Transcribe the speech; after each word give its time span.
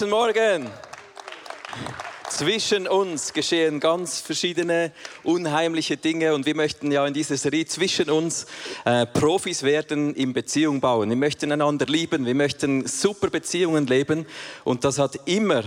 Guten 0.00 0.12
Morgen. 0.12 0.66
Zwischen 2.30 2.88
uns 2.88 3.34
geschehen 3.34 3.80
ganz 3.80 4.18
verschiedene 4.18 4.92
unheimliche 5.24 5.98
Dinge 5.98 6.32
und 6.32 6.46
wir 6.46 6.56
möchten 6.56 6.90
ja 6.90 7.06
in 7.06 7.12
dieser 7.12 7.36
Serie 7.36 7.66
zwischen 7.66 8.08
uns 8.08 8.46
äh, 8.86 9.04
Profis 9.04 9.62
werden 9.62 10.14
im 10.14 10.32
Beziehung 10.32 10.80
bauen. 10.80 11.10
Wir 11.10 11.18
möchten 11.18 11.52
einander 11.52 11.84
lieben, 11.84 12.24
wir 12.24 12.34
möchten 12.34 12.86
super 12.86 13.28
Beziehungen 13.28 13.86
leben 13.86 14.24
und 14.64 14.84
das 14.84 14.98
hat 14.98 15.16
immer 15.26 15.64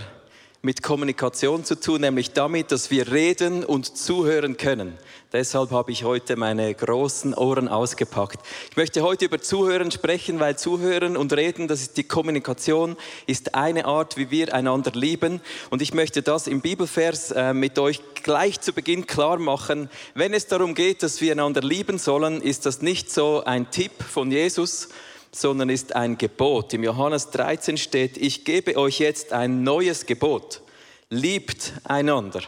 mit 0.66 0.82
Kommunikation 0.82 1.66
zu 1.66 1.78
tun, 1.78 2.00
nämlich 2.00 2.32
damit, 2.32 2.72
dass 2.72 2.90
wir 2.90 3.12
reden 3.12 3.66
und 3.66 3.98
zuhören 3.98 4.56
können. 4.56 4.98
Deshalb 5.34 5.72
habe 5.72 5.92
ich 5.92 6.06
heute 6.06 6.38
meine 6.38 6.74
großen 6.74 7.34
Ohren 7.34 7.68
ausgepackt. 7.68 8.40
Ich 8.72 8.78
möchte 8.78 9.02
heute 9.02 9.26
über 9.26 9.42
Zuhören 9.42 9.92
sprechen, 9.92 10.40
weil 10.40 10.58
Zuhören 10.58 11.18
und 11.18 11.34
Reden, 11.34 11.68
das 11.68 11.82
ist 11.82 11.98
die 11.98 12.06
Kommunikation, 12.06 12.96
ist 13.28 13.56
eine 13.56 13.84
Art, 13.84 14.16
wie 14.16 14.32
wir 14.32 14.54
einander 14.54 14.92
lieben. 14.92 15.42
Und 15.70 15.82
ich 15.82 15.94
möchte 15.94 16.22
das 16.22 16.48
im 16.48 16.62
Bibelvers 16.62 17.32
äh, 17.32 17.54
mit 17.54 17.78
euch 17.78 18.00
gleich 18.24 18.62
zu 18.62 18.72
Beginn 18.72 19.06
klar 19.06 19.40
machen. 19.40 19.90
Wenn 20.16 20.34
es 20.34 20.48
darum 20.48 20.76
geht, 20.76 21.04
dass 21.04 21.20
wir 21.20 21.34
einander 21.34 21.62
lieben 21.62 21.98
sollen, 21.98 22.40
ist 22.40 22.66
das 22.66 22.82
nicht 22.82 23.12
so 23.12 23.44
ein 23.44 23.70
Tipp 23.70 24.02
von 24.02 24.32
Jesus, 24.32 24.88
sondern 25.36 25.70
ist 25.70 25.96
ein 25.96 26.18
Gebot. 26.18 26.74
Im 26.74 26.84
Johannes 26.84 27.32
13 27.32 27.78
steht, 27.78 28.18
ich 28.18 28.46
gebe 28.46 28.78
euch 28.78 29.00
jetzt 29.00 29.34
ein 29.34 29.64
neues 29.64 30.06
Gebot. 30.06 30.62
Liebt 31.10 31.74
einander. 31.84 32.42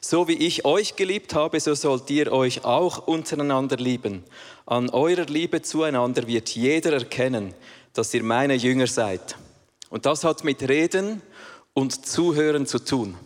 So 0.00 0.28
wie 0.28 0.34
ich 0.34 0.64
euch 0.64 0.96
geliebt 0.96 1.34
habe, 1.34 1.58
so 1.60 1.74
sollt 1.74 2.10
ihr 2.10 2.30
euch 2.30 2.64
auch 2.64 3.06
untereinander 3.06 3.76
lieben. 3.76 4.24
An 4.66 4.90
eurer 4.90 5.24
Liebe 5.24 5.62
zueinander 5.62 6.26
wird 6.26 6.50
jeder 6.50 6.92
erkennen, 6.92 7.54
dass 7.94 8.12
ihr 8.12 8.22
meine 8.22 8.54
Jünger 8.54 8.86
seid. 8.86 9.36
Und 9.88 10.04
das 10.04 10.24
hat 10.24 10.44
mit 10.44 10.68
Reden 10.68 11.22
und 11.72 12.06
Zuhören 12.06 12.66
zu 12.66 12.80
tun. 12.80 13.16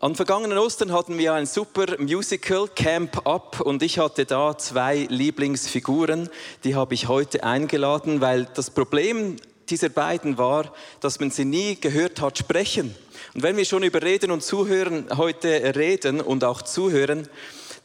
An 0.00 0.14
vergangenen 0.14 0.58
Ostern 0.58 0.92
hatten 0.92 1.18
wir 1.18 1.34
ein 1.34 1.44
super 1.44 1.96
Musical, 1.98 2.68
Camp 2.68 3.26
Up, 3.26 3.60
und 3.60 3.82
ich 3.82 3.98
hatte 3.98 4.26
da 4.26 4.56
zwei 4.56 5.08
Lieblingsfiguren, 5.10 6.30
die 6.62 6.76
habe 6.76 6.94
ich 6.94 7.08
heute 7.08 7.42
eingeladen, 7.42 8.20
weil 8.20 8.44
das 8.54 8.70
Problem 8.70 9.34
dieser 9.68 9.88
beiden 9.88 10.38
war, 10.38 10.72
dass 11.00 11.18
man 11.18 11.32
sie 11.32 11.44
nie 11.44 11.74
gehört 11.74 12.20
hat 12.20 12.38
sprechen. 12.38 12.94
Und 13.34 13.42
wenn 13.42 13.56
wir 13.56 13.64
schon 13.64 13.82
über 13.82 14.00
Reden 14.00 14.30
und 14.30 14.44
Zuhören 14.44 15.08
heute 15.16 15.74
reden 15.74 16.20
und 16.20 16.44
auch 16.44 16.62
zuhören, 16.62 17.28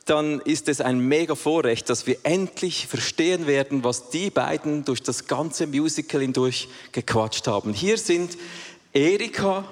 dann 0.06 0.40
ist 0.42 0.70
es 0.70 0.82
ein 0.82 1.00
mega 1.00 1.34
Vorrecht, 1.34 1.90
dass 1.90 2.06
wir 2.06 2.18
endlich 2.22 2.86
verstehen 2.86 3.48
werden, 3.48 3.84
was 3.84 4.12
die 4.12 4.30
beiden 4.30 4.86
durch 4.86 5.02
das 5.02 5.26
ganze 5.26 5.66
Musical 5.66 6.22
hindurch 6.22 6.68
gequatscht 6.92 7.48
haben. 7.48 7.74
Hier 7.74 7.98
sind 7.98 8.38
Erika 8.94 9.66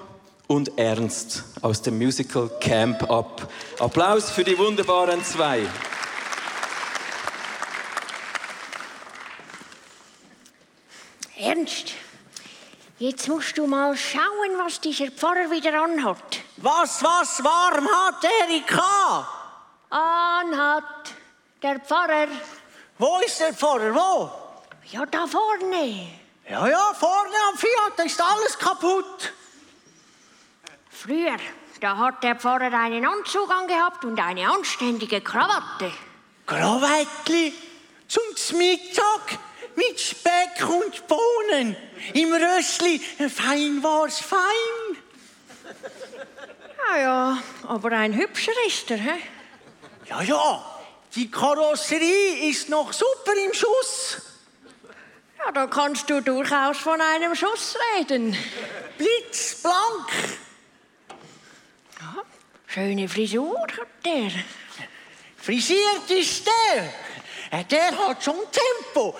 und 0.46 0.78
Ernst 0.78 1.44
aus 1.62 1.82
dem 1.82 1.98
Musical 1.98 2.50
Camp 2.60 3.10
Up. 3.10 3.50
Applaus 3.78 4.30
für 4.30 4.44
die 4.44 4.56
wunderbaren 4.58 5.24
zwei. 5.24 5.66
Ernst, 11.38 11.92
jetzt 12.98 13.28
musst 13.28 13.58
du 13.58 13.66
mal 13.66 13.96
schauen, 13.96 14.58
was 14.64 14.80
dieser 14.80 15.10
Pfarrer 15.10 15.50
wieder 15.50 15.82
anhat. 15.82 16.40
Was, 16.58 17.02
was 17.02 17.42
warm 17.42 17.88
hat 17.88 18.24
Erika? 18.42 19.28
Anhat 19.90 20.84
der 21.62 21.80
Pfarrer. 21.80 22.28
Wo 22.98 23.18
ist 23.18 23.40
der 23.40 23.52
Pfarrer? 23.52 23.94
Wo? 23.94 24.30
Ja, 24.90 25.06
da 25.06 25.26
vorne. 25.26 26.08
Ja, 26.48 26.66
ja, 26.68 26.92
vorne 26.94 27.34
am 27.50 27.58
Fiat, 27.58 27.92
da 27.96 28.02
ist 28.02 28.20
alles 28.20 28.58
kaputt. 28.58 29.32
Früher, 31.02 31.36
da 31.80 31.96
hat 31.96 32.22
der 32.22 32.36
Pfarrer 32.36 32.72
einen 32.72 33.04
Anzug 33.04 33.50
angehabt 33.50 34.04
und 34.04 34.20
eine 34.20 34.48
anständige 34.48 35.20
Krawatte. 35.20 35.90
Krawattli 36.46 37.52
zum 38.06 38.22
Mittag 38.56 39.36
mit 39.74 39.98
Speck 39.98 40.68
und 40.68 41.08
Bohnen. 41.08 41.76
Im 42.14 42.32
Rössli, 42.32 43.00
fein 43.00 43.82
war's 43.82 44.20
fein. 44.20 44.96
Ja, 46.88 46.98
ja, 46.98 47.38
aber 47.66 47.90
ein 47.90 48.14
hübscher 48.14 48.52
ist 48.68 48.88
er, 48.92 48.98
hä? 48.98 49.20
Ja, 50.08 50.22
ja, 50.22 50.64
die 51.16 51.28
Karosserie 51.28 52.48
ist 52.48 52.68
noch 52.68 52.92
super 52.92 53.34
im 53.44 53.52
Schuss. 53.52 54.22
Ja, 55.36 55.50
da 55.50 55.66
kannst 55.66 56.08
du 56.08 56.22
durchaus 56.22 56.78
von 56.78 57.00
einem 57.00 57.34
Schuss 57.34 57.76
reden. 57.98 58.36
Blitzblank. 58.98 60.08
Ja, 62.02 62.22
schöne 62.66 63.08
Frisur 63.08 63.60
hat 63.60 64.04
der. 64.04 64.30
Frisiert 65.36 66.10
ist 66.10 66.46
der. 66.46 66.92
Äh, 67.60 67.64
Der 67.64 67.96
hat 67.96 68.24
schon 68.24 68.36
Tempo. 68.50 69.16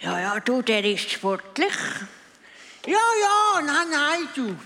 Ja, 0.00 0.20
ja, 0.20 0.40
du, 0.40 0.60
der 0.62 0.84
ist 0.84 1.10
sportlich. 1.10 1.72
Ja, 2.86 2.92
ja, 2.92 3.62
nein, 3.62 3.90
nein, 3.90 4.28
du. 4.34 4.56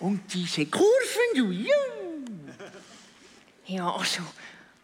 Und 0.00 0.32
diese 0.32 0.66
Kurven, 0.66 1.34
du. 1.34 1.50
Ja. 1.50 1.74
Ja, 3.66 3.96
also, 3.96 4.22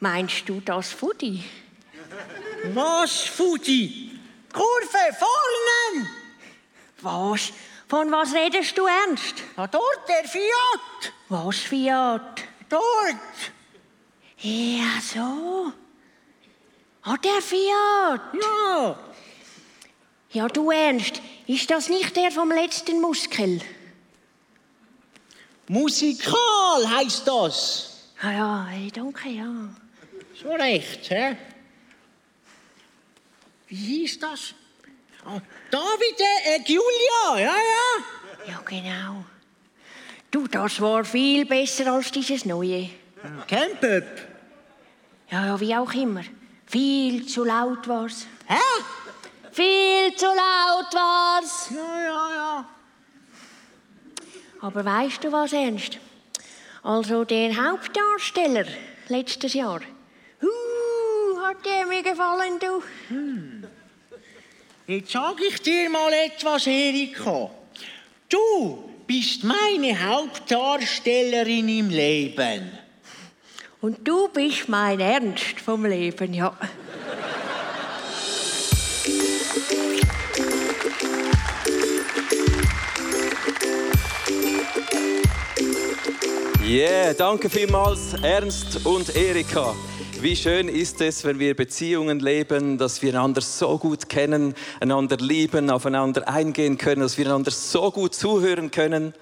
meinst 0.00 0.48
du 0.48 0.60
das 0.60 0.92
Fudi? 0.92 1.44
Was, 2.74 3.22
Fudi? 3.22 4.01
Vorne. 5.18 6.08
Was? 7.00 7.52
Von 7.88 8.10
was 8.10 8.32
redest 8.32 8.76
du 8.78 8.86
ernst? 8.86 9.34
Na, 9.56 9.66
dort 9.66 10.08
der 10.08 10.24
Fiat. 10.28 11.12
Was, 11.28 11.58
Fiat? 11.58 12.42
Dort. 12.68 13.52
Ja, 14.38 15.00
so. 15.00 15.72
Ah, 17.02 17.16
der 17.16 17.42
Fiat. 17.42 18.20
Ja. 18.40 18.96
Ja, 20.30 20.48
du 20.48 20.70
Ernst, 20.70 21.20
ist 21.46 21.70
das 21.70 21.90
nicht 21.90 22.16
der 22.16 22.30
vom 22.30 22.50
letzten 22.50 23.00
Muskel? 23.00 23.60
Musikal 25.68 26.88
heißt 26.88 27.28
das. 27.28 28.12
Ah 28.22 28.30
ja, 28.30 28.66
hey, 28.66 28.90
danke, 28.90 29.28
ja. 29.28 29.68
So 30.40 30.48
recht, 30.52 31.10
hä? 31.10 31.36
Wie 33.68 33.76
hieß 33.76 34.20
das? 34.20 34.54
Ah, 35.24 35.40
David, 35.70 36.20
äh, 36.20 36.60
Julia, 36.66 37.38
ja, 37.38 37.56
ja. 37.56 38.52
Ja, 38.52 38.60
genau. 38.64 39.24
Du, 40.30 40.48
das 40.48 40.80
war 40.80 41.04
viel 41.04 41.44
besser 41.44 41.92
als 41.92 42.10
dieses 42.10 42.44
Neue. 42.44 42.90
Camp-up. 43.46 44.04
Ja, 45.30 45.46
ja, 45.46 45.60
wie 45.60 45.76
auch 45.76 45.92
immer. 45.94 46.22
Viel 46.66 47.26
zu 47.26 47.44
laut 47.44 47.86
war's. 47.86 48.26
Hä? 48.46 48.58
Viel 49.52 50.16
zu 50.16 50.26
laut 50.26 50.92
war's. 50.92 51.70
Ja, 51.70 52.02
ja, 52.02 52.34
ja. 52.34 52.68
Aber 54.60 54.84
weißt 54.84 55.22
du 55.22 55.30
was, 55.32 55.52
Ernst? 55.52 55.98
Also 56.82 57.24
der 57.24 57.54
Hauptdarsteller 57.56 58.64
letztes 59.08 59.54
Jahr. 59.54 59.80
Uh, 60.42 61.40
hat 61.42 61.64
der 61.64 61.86
mir 61.86 62.02
gefallen, 62.02 62.58
du. 62.58 62.82
Jetzt 64.86 65.12
sag 65.12 65.36
ich 65.40 65.62
dir 65.62 65.88
mal 65.88 66.12
etwas, 66.12 66.66
Erika. 66.66 67.48
Du 68.28 68.90
bist 69.06 69.44
meine 69.44 70.08
Hauptdarstellerin 70.08 71.68
im 71.68 71.88
Leben. 71.88 72.72
Und 73.80 74.06
du 74.06 74.28
bist 74.28 74.68
mein 74.68 74.98
Ernst 74.98 75.60
vom 75.64 75.84
Leben, 75.84 76.34
ja. 76.34 76.56
Yeah, 86.64 87.14
danke 87.14 87.48
vielmals 87.48 88.14
Ernst 88.22 88.84
und 88.84 89.14
Erika. 89.14 89.74
Wie 90.22 90.36
schön 90.36 90.68
ist 90.68 91.00
es, 91.00 91.24
wenn 91.24 91.40
wir 91.40 91.56
Beziehungen 91.56 92.20
leben, 92.20 92.78
dass 92.78 93.02
wir 93.02 93.10
einander 93.10 93.40
so 93.40 93.76
gut 93.76 94.08
kennen, 94.08 94.54
einander 94.78 95.16
lieben, 95.16 95.68
aufeinander 95.68 96.28
eingehen 96.28 96.78
können, 96.78 97.00
dass 97.00 97.18
wir 97.18 97.26
einander 97.26 97.50
so 97.50 97.90
gut 97.90 98.14
zuhören 98.14 98.70
können, 98.70 99.14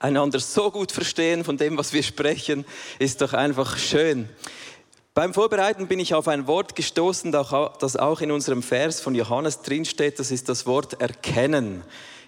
einander 0.00 0.40
so 0.40 0.72
gut 0.72 0.90
verstehen 0.90 1.44
von 1.44 1.56
dem, 1.56 1.78
was 1.78 1.92
wir 1.92 2.02
sprechen, 2.02 2.64
ist 2.98 3.20
doch 3.20 3.32
einfach 3.32 3.78
schön. 3.78 4.28
Beim 5.14 5.32
Vorbereiten 5.32 5.86
bin 5.86 6.00
ich 6.00 6.14
auf 6.14 6.26
ein 6.26 6.48
Wort 6.48 6.74
gestoßen, 6.74 7.30
das 7.30 7.94
auch 7.94 8.20
in 8.20 8.32
unserem 8.32 8.64
Vers 8.64 9.00
von 9.00 9.14
Johannes 9.14 9.62
drinsteht. 9.62 10.18
Das 10.18 10.32
ist 10.32 10.48
das 10.48 10.66
Wort 10.66 11.00
erkennen. 11.00 11.84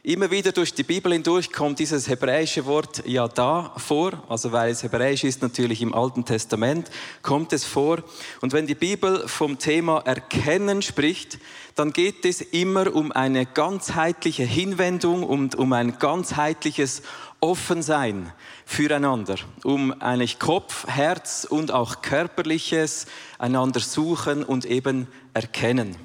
Immer 0.06 0.30
wieder 0.30 0.52
durch 0.52 0.72
die 0.72 0.84
Bibel 0.84 1.12
hindurch 1.12 1.50
kommt 1.50 1.80
dieses 1.80 2.06
hebräische 2.06 2.64
Wort 2.64 3.04
Yada 3.08 3.72
vor, 3.76 4.12
also 4.28 4.52
weil 4.52 4.70
es 4.70 4.84
hebräisch 4.84 5.24
ist 5.24 5.42
natürlich 5.42 5.82
im 5.82 5.92
Alten 5.92 6.24
Testament, 6.24 6.92
kommt 7.22 7.52
es 7.52 7.64
vor. 7.64 8.04
Und 8.40 8.52
wenn 8.52 8.68
die 8.68 8.76
Bibel 8.76 9.26
vom 9.26 9.58
Thema 9.58 9.98
Erkennen 10.06 10.80
spricht, 10.80 11.40
dann 11.74 11.92
geht 11.92 12.24
es 12.24 12.40
immer 12.40 12.94
um 12.94 13.10
eine 13.10 13.46
ganzheitliche 13.46 14.44
Hinwendung 14.44 15.24
und 15.24 15.56
um 15.56 15.72
ein 15.72 15.98
ganzheitliches 15.98 17.02
Offensein 17.40 18.32
füreinander, 18.64 19.34
um 19.64 19.90
eigentlich 20.00 20.38
Kopf, 20.38 20.86
Herz 20.86 21.44
und 21.50 21.72
auch 21.72 22.00
körperliches 22.02 23.06
einander 23.40 23.80
suchen 23.80 24.44
und 24.44 24.66
eben 24.66 25.08
erkennen. 25.34 25.96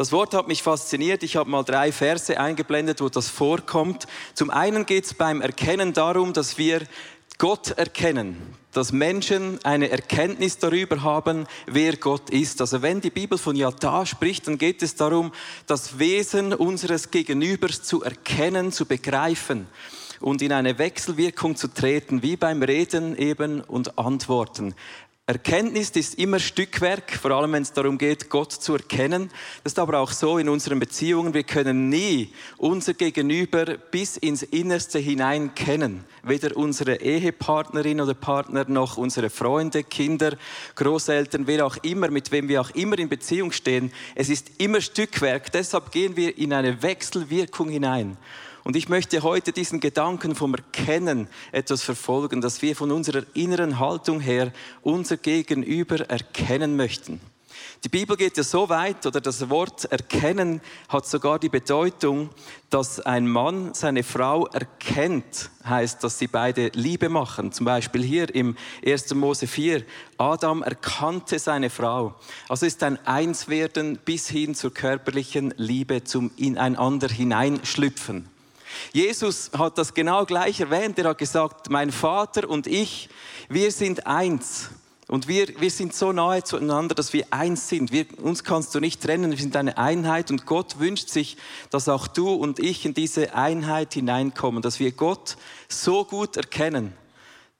Das 0.00 0.12
Wort 0.12 0.32
hat 0.32 0.48
mich 0.48 0.62
fasziniert. 0.62 1.22
Ich 1.22 1.36
habe 1.36 1.50
mal 1.50 1.62
drei 1.62 1.92
Verse 1.92 2.40
eingeblendet, 2.40 3.02
wo 3.02 3.10
das 3.10 3.28
vorkommt. 3.28 4.06
Zum 4.32 4.48
einen 4.48 4.86
geht 4.86 5.04
es 5.04 5.12
beim 5.12 5.42
Erkennen 5.42 5.92
darum, 5.92 6.32
dass 6.32 6.56
wir 6.56 6.80
Gott 7.36 7.72
erkennen, 7.72 8.38
dass 8.72 8.92
Menschen 8.92 9.62
eine 9.62 9.90
Erkenntnis 9.90 10.56
darüber 10.56 11.02
haben, 11.02 11.46
wer 11.66 11.98
Gott 11.98 12.30
ist. 12.30 12.62
Also 12.62 12.80
wenn 12.80 13.02
die 13.02 13.10
Bibel 13.10 13.36
von 13.36 13.56
Yata 13.56 14.06
spricht, 14.06 14.46
dann 14.46 14.56
geht 14.56 14.82
es 14.82 14.94
darum, 14.94 15.32
das 15.66 15.98
Wesen 15.98 16.54
unseres 16.54 17.10
Gegenübers 17.10 17.82
zu 17.82 18.02
erkennen, 18.02 18.72
zu 18.72 18.86
begreifen 18.86 19.66
und 20.20 20.40
in 20.40 20.54
eine 20.54 20.78
Wechselwirkung 20.78 21.56
zu 21.56 21.68
treten, 21.68 22.22
wie 22.22 22.36
beim 22.36 22.62
Reden 22.62 23.16
eben 23.16 23.60
und 23.60 23.98
Antworten. 23.98 24.74
Erkenntnis 25.30 25.90
ist 25.90 26.18
immer 26.18 26.40
Stückwerk, 26.40 27.12
vor 27.12 27.30
allem 27.30 27.52
wenn 27.52 27.62
es 27.62 27.72
darum 27.72 27.98
geht, 27.98 28.28
Gott 28.30 28.50
zu 28.50 28.72
erkennen. 28.72 29.30
Das 29.62 29.74
ist 29.74 29.78
aber 29.78 30.00
auch 30.00 30.10
so 30.10 30.38
in 30.38 30.48
unseren 30.48 30.80
Beziehungen. 30.80 31.34
Wir 31.34 31.44
können 31.44 31.88
nie 31.88 32.32
unser 32.56 32.94
Gegenüber 32.94 33.64
bis 33.92 34.16
ins 34.16 34.42
Innerste 34.42 34.98
hinein 34.98 35.54
kennen. 35.54 36.04
Weder 36.24 36.56
unsere 36.56 36.96
Ehepartnerin 36.96 38.00
oder 38.00 38.14
Partner 38.14 38.64
noch 38.66 38.96
unsere 38.96 39.30
Freunde, 39.30 39.84
Kinder, 39.84 40.36
Großeltern, 40.74 41.46
wer 41.46 41.64
auch 41.64 41.76
immer, 41.84 42.10
mit 42.10 42.32
wem 42.32 42.48
wir 42.48 42.60
auch 42.60 42.70
immer 42.70 42.98
in 42.98 43.08
Beziehung 43.08 43.52
stehen. 43.52 43.92
Es 44.16 44.30
ist 44.30 44.50
immer 44.58 44.80
Stückwerk. 44.80 45.52
Deshalb 45.52 45.92
gehen 45.92 46.16
wir 46.16 46.36
in 46.38 46.52
eine 46.52 46.82
Wechselwirkung 46.82 47.68
hinein. 47.68 48.16
Und 48.64 48.76
ich 48.76 48.88
möchte 48.88 49.22
heute 49.22 49.52
diesen 49.52 49.80
Gedanken 49.80 50.34
vom 50.34 50.54
Erkennen 50.54 51.28
etwas 51.52 51.82
verfolgen, 51.82 52.40
dass 52.40 52.62
wir 52.62 52.76
von 52.76 52.90
unserer 52.90 53.24
inneren 53.34 53.78
Haltung 53.78 54.20
her 54.20 54.52
unser 54.82 55.16
Gegenüber 55.16 56.00
erkennen 56.10 56.76
möchten. 56.76 57.20
Die 57.84 57.88
Bibel 57.88 58.16
geht 58.16 58.36
ja 58.36 58.42
so 58.42 58.68
weit, 58.68 59.06
oder 59.06 59.20
das 59.20 59.48
Wort 59.48 59.86
erkennen 59.86 60.60
hat 60.88 61.06
sogar 61.06 61.38
die 61.38 61.48
Bedeutung, 61.48 62.28
dass 62.68 63.00
ein 63.00 63.26
Mann 63.26 63.72
seine 63.72 64.02
Frau 64.02 64.46
erkennt, 64.46 65.50
heißt, 65.64 66.04
dass 66.04 66.18
sie 66.18 66.26
beide 66.26 66.68
Liebe 66.74 67.08
machen. 67.08 67.52
Zum 67.52 67.64
Beispiel 67.64 68.02
hier 68.02 68.34
im 68.34 68.56
1. 68.84 69.14
Mose 69.14 69.46
4, 69.46 69.82
Adam 70.18 70.62
erkannte 70.62 71.38
seine 71.38 71.70
Frau. 71.70 72.14
Also 72.48 72.66
ist 72.66 72.82
ein 72.82 72.98
Einswerden 73.06 73.98
bis 74.04 74.28
hin 74.28 74.54
zur 74.54 74.74
körperlichen 74.74 75.54
Liebe, 75.56 76.04
zum 76.04 76.30
in 76.36 76.58
einander 76.58 77.08
hineinschlüpfen. 77.08 78.28
Jesus 78.92 79.50
hat 79.56 79.78
das 79.78 79.94
genau 79.94 80.24
gleich 80.24 80.60
erwähnt. 80.60 80.98
Er 80.98 81.10
hat 81.10 81.18
gesagt, 81.18 81.70
mein 81.70 81.92
Vater 81.92 82.48
und 82.48 82.66
ich, 82.66 83.08
wir 83.48 83.72
sind 83.72 84.06
eins. 84.06 84.70
Und 85.10 85.26
wir, 85.26 85.48
wir 85.60 85.72
sind 85.72 85.92
so 85.92 86.12
nahe 86.12 86.44
zueinander, 86.44 86.94
dass 86.94 87.12
wir 87.12 87.26
eins 87.30 87.68
sind. 87.68 87.90
Wir, 87.90 88.06
uns 88.22 88.44
kannst 88.44 88.72
du 88.76 88.78
nicht 88.78 89.02
trennen, 89.02 89.32
wir 89.32 89.38
sind 89.38 89.56
eine 89.56 89.76
Einheit. 89.76 90.30
Und 90.30 90.46
Gott 90.46 90.78
wünscht 90.78 91.08
sich, 91.08 91.36
dass 91.70 91.88
auch 91.88 92.06
du 92.06 92.32
und 92.32 92.60
ich 92.60 92.86
in 92.86 92.94
diese 92.94 93.34
Einheit 93.34 93.94
hineinkommen, 93.94 94.62
dass 94.62 94.78
wir 94.78 94.92
Gott 94.92 95.36
so 95.68 96.04
gut 96.04 96.36
erkennen, 96.36 96.92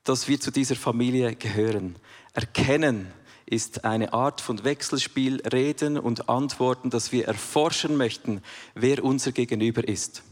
dass 0.05 0.29
wir 0.29 0.39
zu 0.39 0.53
dieser 0.53 0.77
Familie 0.77 1.35
gehören. 1.35 1.97
Erkennen 2.35 3.13
ist 3.47 3.85
eine 3.85 4.13
Art 4.13 4.41
von 4.41 4.63
Wechselspiel, 4.63 5.43
Reden 5.53 5.99
und 5.99 6.29
Antworten, 6.29 6.89
dass 6.89 7.11
wir 7.11 7.27
erforschen 7.27 7.97
möchten, 7.97 8.43
wer 8.77 9.03
unser 9.03 9.33
Gegenüber 9.33 9.87
ist. 9.89 10.23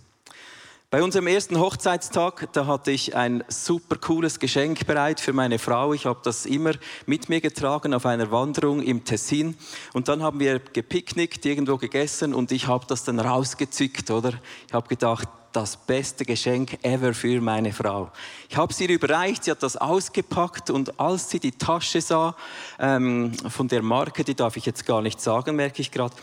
Bei 0.91 1.03
unserem 1.03 1.27
ersten 1.27 1.61
Hochzeitstag, 1.61 2.49
da 2.55 2.65
hatte 2.65 2.91
ich 2.93 3.15
ein 3.15 3.45
super 3.49 3.97
cooles 3.97 4.41
Geschenk 4.41 4.87
bereit 4.87 5.21
für 5.21 5.35
meine 5.35 5.59
Frau. 5.59 5.93
Ich 5.93 6.07
habe 6.07 6.21
das 6.25 6.47
immer 6.47 6.73
mit 7.05 7.29
mir 7.29 7.43
getragen 7.43 7.93
auf 7.93 8.07
einer 8.07 8.31
Wanderung 8.31 8.81
im 8.81 9.05
Tessin. 9.05 9.59
Und 9.93 10.09
dann 10.09 10.23
haben 10.23 10.41
wir 10.41 10.61
gepicknickt, 10.61 11.45
irgendwo 11.45 11.77
gegessen 11.77 12.33
und 12.33 12.53
ich 12.53 12.69
habe 12.69 12.87
das 12.89 13.05
dann 13.05 13.21
rausgezückt, 13.21 14.11
oder? 14.11 14.33
Ich 14.67 14.73
habe 14.73 14.89
gedacht, 14.89 15.29
das 15.53 15.77
beste 15.77 16.25
Geschenk 16.25 16.79
ever 16.83 17.13
für 17.13 17.39
meine 17.43 17.75
Frau. 17.75 18.11
Ich 18.49 18.57
habe 18.57 18.73
sie 18.73 18.87
überreicht, 18.87 19.45
sie 19.45 19.51
hat 19.51 19.63
das 19.63 19.77
ausgepackt 19.77 20.71
und 20.71 20.99
als 20.99 21.29
sie 21.29 21.39
die 21.39 21.53
Tasche 21.53 22.01
sah, 22.01 22.35
ähm, 22.79 23.35
von 23.51 23.69
der 23.69 23.83
Marke, 23.83 24.25
die 24.25 24.35
darf 24.35 24.57
ich 24.57 24.65
jetzt 24.65 24.87
gar 24.87 25.03
nicht 25.03 25.21
sagen, 25.21 25.55
merke 25.55 25.83
ich 25.83 25.91
gerade, 25.91 26.15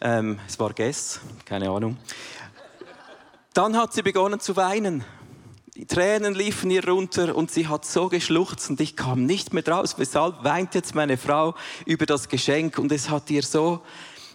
ähm, 0.00 0.38
es 0.48 0.58
war 0.58 0.72
Guess, 0.72 1.20
keine 1.44 1.68
Ahnung. 1.68 1.98
Dann 3.54 3.76
hat 3.76 3.92
sie 3.92 4.02
begonnen 4.02 4.40
zu 4.40 4.56
weinen. 4.56 5.04
Die 5.76 5.86
Tränen 5.86 6.34
liefen 6.34 6.72
ihr 6.72 6.84
runter 6.88 7.36
und 7.36 7.52
sie 7.52 7.68
hat 7.68 7.84
so 7.84 8.08
geschluchzt 8.08 8.68
und 8.68 8.80
ich 8.80 8.96
kam 8.96 9.26
nicht 9.26 9.54
mehr 9.54 9.62
draus. 9.62 9.94
Weshalb 9.96 10.42
weint 10.42 10.74
jetzt 10.74 10.96
meine 10.96 11.16
Frau 11.16 11.54
über 11.86 12.04
das 12.04 12.28
Geschenk 12.28 12.80
und 12.80 12.90
es 12.90 13.10
hat 13.10 13.30
ihr 13.30 13.44
so, 13.44 13.80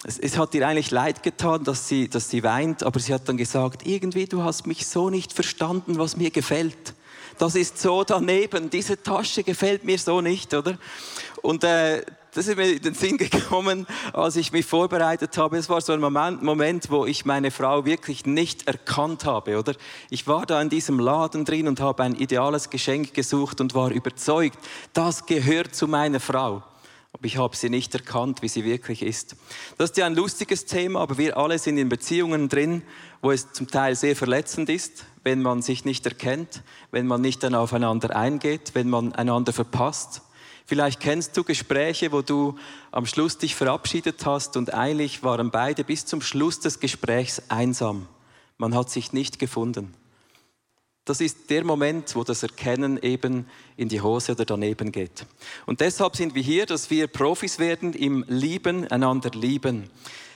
es, 0.06 0.19
es, 0.19 0.38
hat 0.38 0.56
ihr 0.56 0.66
eigentlich 0.66 0.92
leid 0.92 1.21
getan, 1.21 1.66
dass 1.66 1.89
sie, 1.89 2.07
dass 2.07 2.30
sie 2.30 2.44
weint, 2.44 2.81
aber 2.83 3.01
sie 3.01 3.13
hat 3.13 3.27
dann 3.27 3.36
gesagt, 3.36 3.86
irgendwie 3.86 4.25
du 4.25 4.44
hast 4.44 4.68
mich 4.68 4.88
so 4.88 5.10
nicht 5.10 5.33
verstanden, 5.33 5.98
was 5.98 6.15
mir 6.15 6.31
gefällt. 6.31 6.94
Das 7.38 7.56
ist 7.56 7.77
so 7.77 8.06
daneben, 8.06 8.69
diese 8.69 9.04
Tasche 9.04 9.44
gefällt 9.44 9.83
mir 9.83 10.00
so 10.00 10.22
nicht, 10.22 10.54
oder? 10.54 10.77
Und 11.42 11.65
äh, 11.65 12.04
das 12.33 12.47
ist 12.47 12.57
mir 12.57 12.71
in 12.71 12.81
den 12.81 12.93
Sinn 12.93 13.17
gekommen, 13.17 13.87
als 14.13 14.35
ich 14.35 14.51
mich 14.51 14.65
vorbereitet 14.65 15.37
habe. 15.37 15.57
Es 15.57 15.69
war 15.69 15.81
so 15.81 15.93
ein 15.93 15.99
Moment, 15.99 16.43
Moment, 16.43 16.89
wo 16.89 17.05
ich 17.05 17.25
meine 17.25 17.51
Frau 17.51 17.85
wirklich 17.85 18.25
nicht 18.25 18.67
erkannt 18.67 19.25
habe, 19.25 19.57
oder? 19.57 19.73
Ich 20.09 20.27
war 20.27 20.45
da 20.45 20.61
in 20.61 20.69
diesem 20.69 20.99
Laden 20.99 21.45
drin 21.45 21.67
und 21.67 21.79
habe 21.79 22.03
ein 22.03 22.15
ideales 22.15 22.69
Geschenk 22.69 23.13
gesucht 23.13 23.61
und 23.61 23.73
war 23.73 23.91
überzeugt, 23.91 24.59
das 24.93 25.25
gehört 25.25 25.75
zu 25.75 25.87
meiner 25.87 26.19
Frau. 26.19 26.63
Aber 27.11 27.25
ich 27.25 27.37
habe 27.37 27.55
sie 27.55 27.69
nicht 27.69 27.93
erkannt, 27.95 28.43
wie 28.43 28.47
sie 28.47 28.63
wirklich 28.63 29.01
ist. 29.01 29.35
Das 29.77 29.89
ist 29.89 29.97
ja 29.97 30.05
ein 30.05 30.13
lustiges 30.13 30.65
Thema, 30.65 31.01
aber 31.01 31.17
wir 31.17 31.38
alle 31.38 31.57
sind 31.57 31.77
in 31.77 31.89
Beziehungen 31.89 32.50
drin, 32.50 32.83
wo 33.21 33.31
es 33.31 33.51
zum 33.51 33.67
Teil 33.67 33.95
sehr 33.95 34.15
verletzend 34.15 34.69
ist, 34.69 35.05
wenn 35.24 35.41
man 35.41 35.63
sich 35.63 35.86
nicht 35.86 36.05
erkennt, 36.05 36.62
wenn 36.91 37.07
man 37.07 37.21
nicht 37.21 37.41
dann 37.41 37.55
aufeinander 37.55 38.15
eingeht, 38.15 38.71
wenn 38.75 38.89
man 38.89 39.13
einander 39.13 39.53
verpasst. 39.53 40.21
Vielleicht 40.69 40.99
kennst 40.99 41.35
du 41.35 41.43
Gespräche, 41.43 42.11
wo 42.11 42.21
du 42.21 42.53
am 42.91 43.07
Schluss 43.07 43.39
dich 43.39 43.55
verabschiedet 43.55 44.23
hast 44.27 44.55
und 44.55 44.71
eigentlich 44.71 45.23
waren 45.23 45.49
beide 45.49 45.83
bis 45.83 46.05
zum 46.05 46.21
Schluss 46.21 46.59
des 46.59 46.79
Gesprächs 46.79 47.41
einsam. 47.49 48.07
Man 48.59 48.75
hat 48.75 48.91
sich 48.91 49.11
nicht 49.11 49.39
gefunden. 49.39 49.95
Das 51.05 51.21
ist 51.21 51.49
der 51.49 51.63
Moment, 51.63 52.15
wo 52.15 52.23
das 52.23 52.43
Erkennen 52.43 53.01
eben 53.01 53.47
in 53.77 53.89
die 53.89 54.01
Hose 54.01 54.33
oder 54.33 54.45
daneben 54.45 54.91
geht. 54.91 55.25
Und 55.65 55.81
deshalb 55.81 56.15
sind 56.15 56.35
wir 56.35 56.43
hier, 56.43 56.67
dass 56.67 56.91
wir 56.91 57.07
Profis 57.07 57.57
werden 57.57 57.93
im 57.93 58.23
Lieben, 58.27 58.88
einander 58.91 59.31
lieben. 59.31 59.89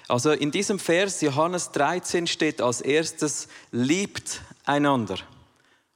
Also 0.08 0.32
in 0.32 0.50
diesem 0.50 0.80
Vers 0.80 1.22
Johannes 1.22 1.70
13 1.74 2.26
steht 2.26 2.60
als 2.60 2.82
erstes, 2.82 3.50
liebt 3.72 4.42
einander. 4.66 5.18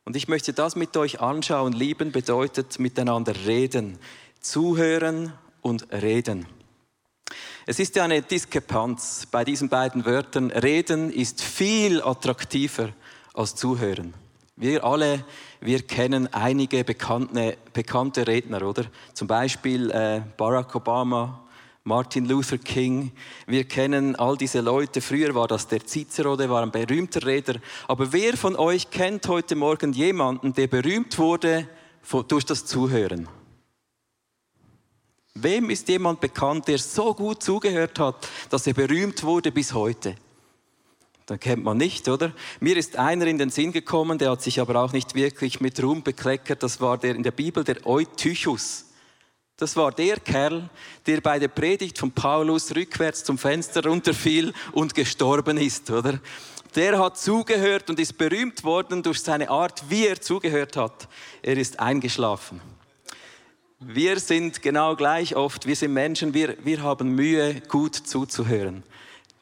Und 0.05 0.15
ich 0.15 0.29
möchte 0.29 0.53
das 0.53 0.75
mit 0.77 0.95
euch 0.95 1.19
anschauen. 1.19 1.73
Lieben 1.73 2.13
bedeutet 2.13 2.79
miteinander 2.79 3.33
reden 3.45 3.97
zuhören 4.41 5.33
und 5.61 5.91
reden. 5.91 6.45
Es 7.65 7.79
ist 7.79 7.95
ja 7.97 8.05
eine 8.05 8.21
Diskrepanz 8.21 9.27
bei 9.29 9.43
diesen 9.43 9.67
beiden 9.67 10.05
Wörtern. 10.05 10.51
Reden 10.51 11.11
ist 11.11 11.43
viel 11.43 12.01
attraktiver 12.01 12.89
als 13.33 13.55
zuhören. 13.55 14.13
Wir 14.55 14.83
alle, 14.83 15.25
wir 15.59 15.81
kennen 15.81 16.33
einige 16.33 16.83
bekannte, 16.83 17.57
bekannte 17.73 18.25
Redner, 18.25 18.61
oder? 18.63 18.85
Zum 19.13 19.27
Beispiel 19.27 19.91
äh, 19.91 20.21
Barack 20.37 20.73
Obama, 20.75 21.43
Martin 21.83 22.25
Luther 22.25 22.57
King. 22.57 23.11
Wir 23.45 23.65
kennen 23.65 24.15
all 24.15 24.35
diese 24.35 24.61
Leute. 24.61 24.99
Früher 24.99 25.35
war 25.35 25.47
das 25.47 25.67
der 25.67 25.85
Cicero, 25.85 26.35
der 26.35 26.49
war 26.49 26.63
ein 26.63 26.71
berühmter 26.71 27.25
Redner. 27.25 27.55
Aber 27.87 28.11
wer 28.13 28.35
von 28.35 28.55
euch 28.55 28.89
kennt 28.89 29.27
heute 29.27 29.55
Morgen 29.55 29.93
jemanden, 29.93 30.53
der 30.53 30.67
berühmt 30.67 31.17
wurde 31.19 31.67
durch 32.27 32.45
das 32.45 32.65
Zuhören? 32.65 33.27
Wem 35.43 35.69
ist 35.69 35.87
jemand 35.87 36.19
bekannt, 36.19 36.67
der 36.67 36.79
so 36.79 37.13
gut 37.13 37.43
zugehört 37.43 37.99
hat, 37.99 38.27
dass 38.49 38.65
er 38.65 38.73
berühmt 38.73 39.23
wurde 39.23 39.51
bis 39.51 39.73
heute? 39.73 40.15
Da 41.27 41.37
kennt 41.37 41.63
man 41.63 41.77
nicht, 41.77 42.07
oder? 42.07 42.31
Mir 42.59 42.77
ist 42.77 42.95
einer 42.95 43.27
in 43.27 43.37
den 43.37 43.49
Sinn 43.49 43.73
gekommen, 43.73 44.17
der 44.17 44.31
hat 44.31 44.41
sich 44.41 44.61
aber 44.61 44.81
auch 44.81 44.93
nicht 44.93 45.13
wirklich 45.13 45.59
mit 45.59 45.83
Ruhm 45.83 46.01
bekleckert. 46.01 46.63
Das 46.63 46.79
war 46.79 46.97
der 46.97 47.15
in 47.15 47.23
der 47.23 47.31
Bibel 47.31 47.63
der 47.63 47.85
Eutychus. 47.85 48.85
Das 49.57 49.75
war 49.75 49.91
der 49.91 50.19
Kerl, 50.19 50.69
der 51.05 51.19
bei 51.19 51.37
der 51.37 51.49
Predigt 51.49 51.97
von 51.97 52.11
Paulus 52.11 52.73
rückwärts 52.75 53.23
zum 53.23 53.37
Fenster 53.37 53.83
runterfiel 53.83 54.53
und 54.71 54.95
gestorben 54.95 55.57
ist, 55.57 55.91
oder? 55.91 56.19
Der 56.75 56.97
hat 56.99 57.17
zugehört 57.17 57.89
und 57.89 57.99
ist 57.99 58.17
berühmt 58.17 58.63
worden 58.63 59.03
durch 59.03 59.19
seine 59.19 59.49
Art, 59.49 59.83
wie 59.89 60.07
er 60.07 60.21
zugehört 60.21 60.77
hat. 60.77 61.07
Er 61.41 61.57
ist 61.57 61.79
eingeschlafen. 61.79 62.61
Wir 63.79 64.19
sind 64.19 64.63
genau 64.63 64.95
gleich 64.95 65.35
oft, 65.35 65.67
wir 65.67 65.75
sind 65.75 65.93
Menschen, 65.93 66.33
wir, 66.33 66.57
wir 66.65 66.81
haben 66.81 67.09
Mühe, 67.09 67.61
gut 67.67 67.93
zuzuhören. 67.93 68.81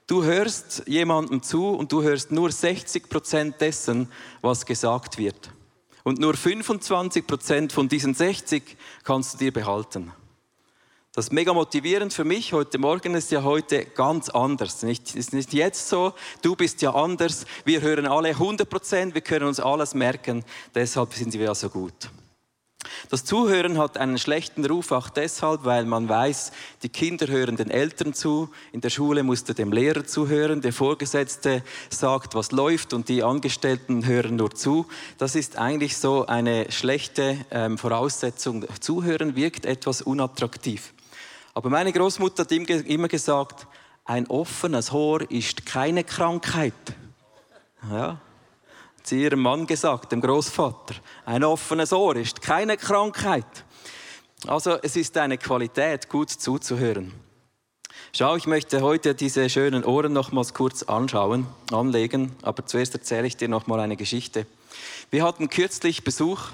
Du 0.08 0.26
hörst 0.26 0.84
jemandem 0.88 1.42
zu 1.42 1.70
und 1.70 1.90
du 1.94 2.04
hörst 2.04 2.32
nur 2.32 2.52
60 2.52 3.08
Prozent 3.08 3.62
dessen, 3.62 4.12
was 4.42 4.66
gesagt 4.66 5.18
wird. 5.18 5.52
Und 6.04 6.20
nur 6.20 6.34
25 6.34 7.26
Prozent 7.26 7.72
von 7.72 7.88
diesen 7.88 8.14
60 8.14 8.76
kannst 9.06 9.36
du 9.36 9.38
dir 9.38 9.54
behalten. 9.54 10.12
Das 11.14 11.28
ist 11.28 11.32
mega 11.32 11.54
motivierend 11.54 12.12
für 12.12 12.26
mich. 12.26 12.52
Heute 12.52 12.78
Morgen 12.78 13.16
ist 13.16 13.32
ja 13.32 13.42
heute 13.42 13.86
ganz 13.86 14.28
anders. 14.28 14.84
Nicht, 14.84 15.16
ist 15.16 15.32
nicht 15.32 15.54
jetzt 15.54 15.88
so, 15.88 16.14
du 16.42 16.58
bist 16.58 16.82
ja 16.82 16.94
anders. 16.94 17.46
Wir 17.64 17.80
hören 17.80 18.06
alle 18.06 18.32
100 18.32 18.70
Prozent, 18.70 19.14
wir 19.14 19.22
können 19.22 19.48
uns 19.48 19.62
alles 19.62 19.94
merken. 19.94 20.44
Deshalb 20.76 21.14
sind 21.14 21.32
wir 21.32 21.46
ja 21.46 21.56
so 21.56 21.70
gut. 21.70 22.10
Das 23.10 23.26
Zuhören 23.26 23.78
hat 23.78 23.98
einen 23.98 24.18
schlechten 24.18 24.66
Ruf 24.66 24.92
auch 24.92 25.10
deshalb, 25.10 25.66
weil 25.66 25.86
man 25.86 26.10
weiß, 26.10 26.52
die 26.84 26.90
Kinder 26.90 27.28
hören 27.28 27.56
den 27.56 27.70
Eltern 27.70 28.14
zu, 28.14 28.50
in 28.72 28.82
der 28.82 28.90
Schule 28.90 29.24
musst 29.24 29.50
du 29.50 29.54
dem 29.54 29.72
Lehrer 29.72 30.06
zuhören, 30.06 30.62
der 30.62 30.74
Vorgesetzte 30.74 31.64
sagt, 31.90 32.36
was 32.36 32.52
läuft 32.52 32.94
und 32.94 33.10
die 33.10 33.24
Angestellten 33.24 34.06
hören 34.06 34.36
nur 34.36 34.54
zu. 34.54 34.86
Das 35.18 35.36
ist 35.36 35.58
eigentlich 35.58 35.98
so 35.98 36.26
eine 36.26 36.72
schlechte 36.72 37.38
ähm, 37.52 37.78
Voraussetzung. 37.78 38.66
Zuhören 38.80 39.36
wirkt 39.36 39.66
etwas 39.66 40.02
unattraktiv. 40.02 40.94
Aber 41.54 41.70
meine 41.70 41.94
Großmutter 41.94 42.44
hat 42.44 42.52
immer 42.52 43.08
gesagt, 43.08 43.68
ein 44.04 44.28
offenes 44.28 44.92
Ohr 44.92 45.30
ist 45.32 45.66
keine 45.66 46.04
Krankheit. 46.04 46.74
Ja, 47.90 48.20
zu 49.06 49.16
ihrem 49.16 49.42
Mann 49.42 49.68
gesagt, 49.68 50.12
dem 50.12 50.22
Großvater. 50.22 50.96
Ein 51.26 51.44
offenes 51.44 51.94
Ohr 51.94 52.16
ist 52.16 52.42
keine 52.42 52.78
Krankheit. 52.78 53.46
Also 54.48 54.78
es 54.82 54.96
ist 54.96 55.18
eine 55.18 55.38
Qualität, 55.38 56.10
gut 56.10 56.30
zuzuhören. 56.30 57.14
Schau, 58.14 58.36
ich 58.36 58.48
möchte 58.48 58.82
heute 58.82 59.14
diese 59.14 59.50
schönen 59.50 59.84
Ohren 59.84 60.14
nochmals 60.14 60.54
kurz 60.54 60.84
anschauen, 60.84 61.48
anlegen, 61.72 62.36
aber 62.44 62.66
zuerst 62.66 62.94
erzähle 62.94 63.28
ich 63.28 63.38
dir 63.38 63.50
nochmal 63.50 63.80
eine 63.80 63.98
Geschichte. 63.98 64.46
Wir 65.12 65.24
hatten 65.24 65.50
kürzlich 65.50 66.04
Besuch 66.04 66.52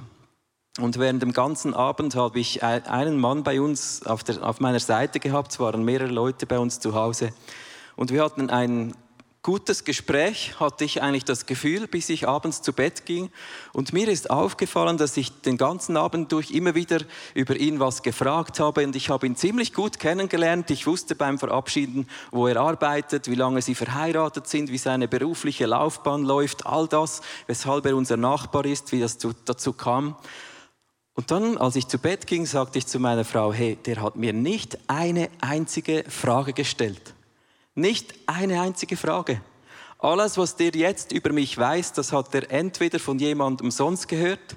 und 0.80 0.98
während 1.00 1.22
dem 1.22 1.34
ganzen 1.34 1.74
Abend 1.74 2.16
habe 2.16 2.40
ich 2.40 2.64
einen 2.64 3.20
Mann 3.20 3.44
bei 3.44 3.62
uns 3.62 4.06
auf, 4.06 4.24
der, 4.24 4.42
auf 4.44 4.60
meiner 4.60 4.80
Seite 4.80 5.20
gehabt, 5.20 5.52
es 5.52 5.60
waren 5.60 5.84
mehrere 5.84 6.12
Leute 6.12 6.46
bei 6.46 6.58
uns 6.58 6.80
zu 6.80 6.96
Hause 6.96 7.34
und 7.96 8.12
wir 8.12 8.24
hatten 8.24 8.50
ein 8.50 8.96
gutes 9.44 9.86
Gespräch, 9.86 10.60
hatte 10.60 10.86
ich 10.86 11.02
eigentlich 11.02 11.26
das 11.26 11.48
Gefühl, 11.48 11.88
bis 11.88 12.10
ich 12.10 12.28
abends 12.28 12.62
zu 12.62 12.74
Bett 12.74 13.08
ging. 13.08 13.32
Und 13.74 13.92
mir 13.92 14.08
ist 14.08 14.30
aufgefallen, 14.30 14.98
dass 14.98 15.18
ich 15.18 15.32
den 15.42 15.58
ganzen 15.58 15.98
Abend 15.98 16.32
durch 16.32 16.52
immer 16.52 16.76
wieder 16.76 17.00
über 17.34 17.56
ihn 17.56 17.80
was 17.80 18.04
gefragt 18.04 18.60
habe. 18.60 18.84
Und 18.84 18.96
ich 18.96 19.10
habe 19.10 19.26
ihn 19.26 19.36
ziemlich 19.36 19.74
gut 19.74 19.98
kennengelernt. 19.98 20.70
Ich 20.70 20.86
wusste 20.86 21.16
beim 21.16 21.40
Verabschieden, 21.40 22.08
wo 22.30 22.46
er 22.46 22.58
arbeitet, 22.58 23.28
wie 23.30 23.36
lange 23.36 23.64
sie 23.64 23.74
verheiratet 23.74 24.48
sind, 24.48 24.72
wie 24.72 24.78
seine 24.78 25.08
berufliche 25.08 25.66
Laufbahn 25.66 26.24
läuft, 26.24 26.68
all 26.68 26.88
das, 26.88 27.22
weshalb 27.48 27.88
er 27.88 27.96
unser 27.96 28.18
Nachbar 28.18 28.66
ist, 28.66 28.92
wie 28.92 29.00
das 29.00 29.18
dazu 29.46 29.74
kam. 29.74 30.16
Und 31.16 31.32
dann, 31.32 31.58
als 31.58 31.76
ich 31.76 31.88
zu 31.88 31.98
Bett 31.98 32.28
ging, 32.28 32.46
sagte 32.46 32.78
ich 32.78 32.86
zu 32.86 33.00
meiner 33.00 33.26
Frau, 33.26 33.52
hey, 33.52 33.76
der 33.88 34.04
hat 34.04 34.16
mir 34.16 34.34
nicht 34.34 34.78
eine 34.88 35.30
einzige 35.42 36.04
Frage 36.08 36.54
gestellt. 36.54 37.16
Nicht 37.82 38.14
eine 38.28 38.62
einzige 38.62 38.96
Frage. 38.96 39.42
Alles, 39.98 40.38
was 40.38 40.56
der 40.56 40.70
jetzt 40.70 41.12
über 41.12 41.34
mich 41.34 41.58
weiß, 41.58 41.94
das 41.94 42.14
hat 42.14 42.34
er 42.36 42.52
entweder 42.52 43.00
von 43.00 43.18
jemandem 43.18 43.72
sonst 43.72 44.08
gehört, 44.08 44.56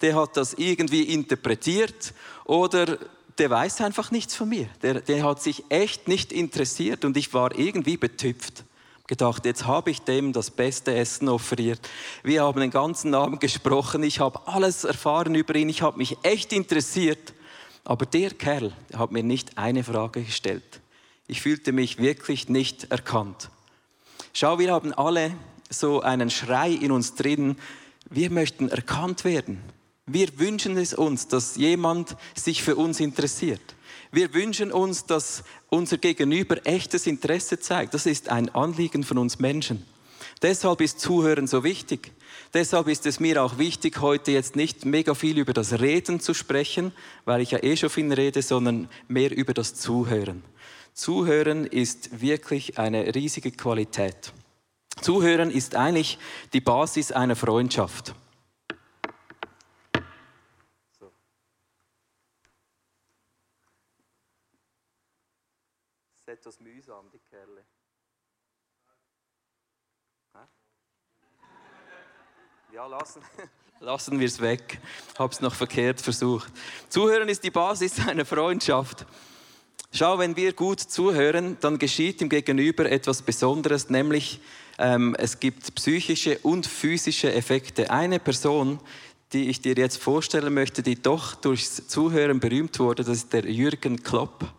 der 0.00 0.16
hat 0.16 0.38
das 0.38 0.54
irgendwie 0.54 1.02
interpretiert 1.02 2.14
oder 2.46 2.96
der 3.36 3.50
weiß 3.50 3.82
einfach 3.82 4.10
nichts 4.10 4.34
von 4.34 4.48
mir. 4.48 4.70
Der, 4.80 5.02
der 5.02 5.22
hat 5.22 5.42
sich 5.42 5.64
echt 5.68 6.08
nicht 6.08 6.32
interessiert 6.32 7.04
und 7.04 7.14
ich 7.18 7.34
war 7.34 7.58
irgendwie 7.58 7.98
betüpft. 7.98 8.64
Gedacht, 9.06 9.44
jetzt 9.44 9.66
habe 9.66 9.90
ich 9.90 10.00
dem 10.00 10.32
das 10.32 10.50
beste 10.50 10.94
Essen 10.94 11.28
offeriert. 11.28 11.86
Wir 12.22 12.42
haben 12.42 12.58
den 12.58 12.70
ganzen 12.70 13.14
Abend 13.14 13.40
gesprochen, 13.40 14.02
ich 14.02 14.18
habe 14.18 14.46
alles 14.46 14.84
erfahren 14.84 15.34
über 15.34 15.54
ihn, 15.56 15.68
ich 15.68 15.82
habe 15.82 15.98
mich 15.98 16.16
echt 16.22 16.54
interessiert. 16.54 17.34
Aber 17.84 18.06
der 18.06 18.30
Kerl 18.30 18.72
hat 18.96 19.12
mir 19.12 19.22
nicht 19.22 19.58
eine 19.58 19.84
Frage 19.84 20.22
gestellt. 20.22 20.81
Ich 21.32 21.40
fühlte 21.40 21.72
mich 21.72 21.96
wirklich 21.96 22.50
nicht 22.50 22.90
erkannt. 22.90 23.48
Schau, 24.34 24.58
wir 24.58 24.70
haben 24.70 24.92
alle 24.92 25.34
so 25.70 26.02
einen 26.02 26.28
Schrei 26.28 26.72
in 26.72 26.92
uns 26.92 27.14
drin. 27.14 27.56
Wir 28.10 28.30
möchten 28.30 28.68
erkannt 28.68 29.24
werden. 29.24 29.62
Wir 30.04 30.38
wünschen 30.38 30.76
es 30.76 30.92
uns, 30.92 31.28
dass 31.28 31.56
jemand 31.56 32.18
sich 32.34 32.62
für 32.62 32.76
uns 32.76 33.00
interessiert. 33.00 33.62
Wir 34.10 34.34
wünschen 34.34 34.72
uns, 34.72 35.06
dass 35.06 35.42
unser 35.70 35.96
Gegenüber 35.96 36.66
echtes 36.66 37.06
Interesse 37.06 37.58
zeigt. 37.58 37.94
Das 37.94 38.04
ist 38.04 38.28
ein 38.28 38.54
Anliegen 38.54 39.02
von 39.02 39.16
uns 39.16 39.38
Menschen. 39.38 39.86
Deshalb 40.42 40.82
ist 40.82 41.00
Zuhören 41.00 41.46
so 41.46 41.64
wichtig. 41.64 42.12
Deshalb 42.52 42.88
ist 42.88 43.06
es 43.06 43.20
mir 43.20 43.42
auch 43.42 43.56
wichtig, 43.56 44.02
heute 44.02 44.32
jetzt 44.32 44.54
nicht 44.54 44.84
mega 44.84 45.14
viel 45.14 45.38
über 45.38 45.54
das 45.54 45.80
Reden 45.80 46.20
zu 46.20 46.34
sprechen, 46.34 46.92
weil 47.24 47.40
ich 47.40 47.52
ja 47.52 47.62
eh 47.62 47.74
schon 47.74 47.88
viel 47.88 48.12
rede, 48.12 48.42
sondern 48.42 48.90
mehr 49.08 49.34
über 49.34 49.54
das 49.54 49.76
Zuhören. 49.76 50.42
Zuhören 50.92 51.66
ist 51.66 52.20
wirklich 52.20 52.78
eine 52.78 53.14
riesige 53.14 53.50
Qualität. 53.50 54.32
Zuhören 55.00 55.50
ist 55.50 55.74
eigentlich 55.74 56.18
die 56.52 56.60
Basis 56.60 57.12
einer 57.12 57.34
Freundschaft. 57.34 58.14
Ist 66.14 66.28
etwas 66.28 66.60
mühsam, 66.60 67.10
die 67.10 67.18
Kerle. 67.20 67.64
Ja, 72.72 72.86
lassen, 72.86 73.22
lassen 73.80 74.18
wir 74.18 74.26
es 74.26 74.40
weg. 74.40 74.80
Hab's 75.18 75.42
noch 75.42 75.54
verkehrt 75.54 76.00
versucht. 76.00 76.50
Zuhören 76.88 77.28
ist 77.28 77.44
die 77.44 77.50
Basis 77.50 77.98
einer 78.06 78.24
Freundschaft. 78.24 79.04
Schau, 79.94 80.18
wenn 80.18 80.36
wir 80.36 80.54
gut 80.54 80.80
zuhören, 80.80 81.58
dann 81.60 81.78
geschieht 81.78 82.22
im 82.22 82.30
Gegenüber 82.30 82.90
etwas 82.90 83.20
Besonderes, 83.20 83.90
nämlich 83.90 84.40
ähm, 84.78 85.14
es 85.18 85.38
gibt 85.38 85.74
psychische 85.74 86.38
und 86.38 86.66
physische 86.66 87.30
Effekte. 87.34 87.90
Eine 87.90 88.18
Person, 88.18 88.80
die 89.34 89.50
ich 89.50 89.60
dir 89.60 89.74
jetzt 89.74 89.98
vorstellen 89.98 90.54
möchte, 90.54 90.82
die 90.82 90.94
doch 90.94 91.34
durchs 91.34 91.88
Zuhören 91.88 92.40
berühmt 92.40 92.78
wurde, 92.78 93.04
das 93.04 93.18
ist 93.18 93.34
der 93.34 93.44
Jürgen 93.44 94.02
Klopp. 94.02 94.50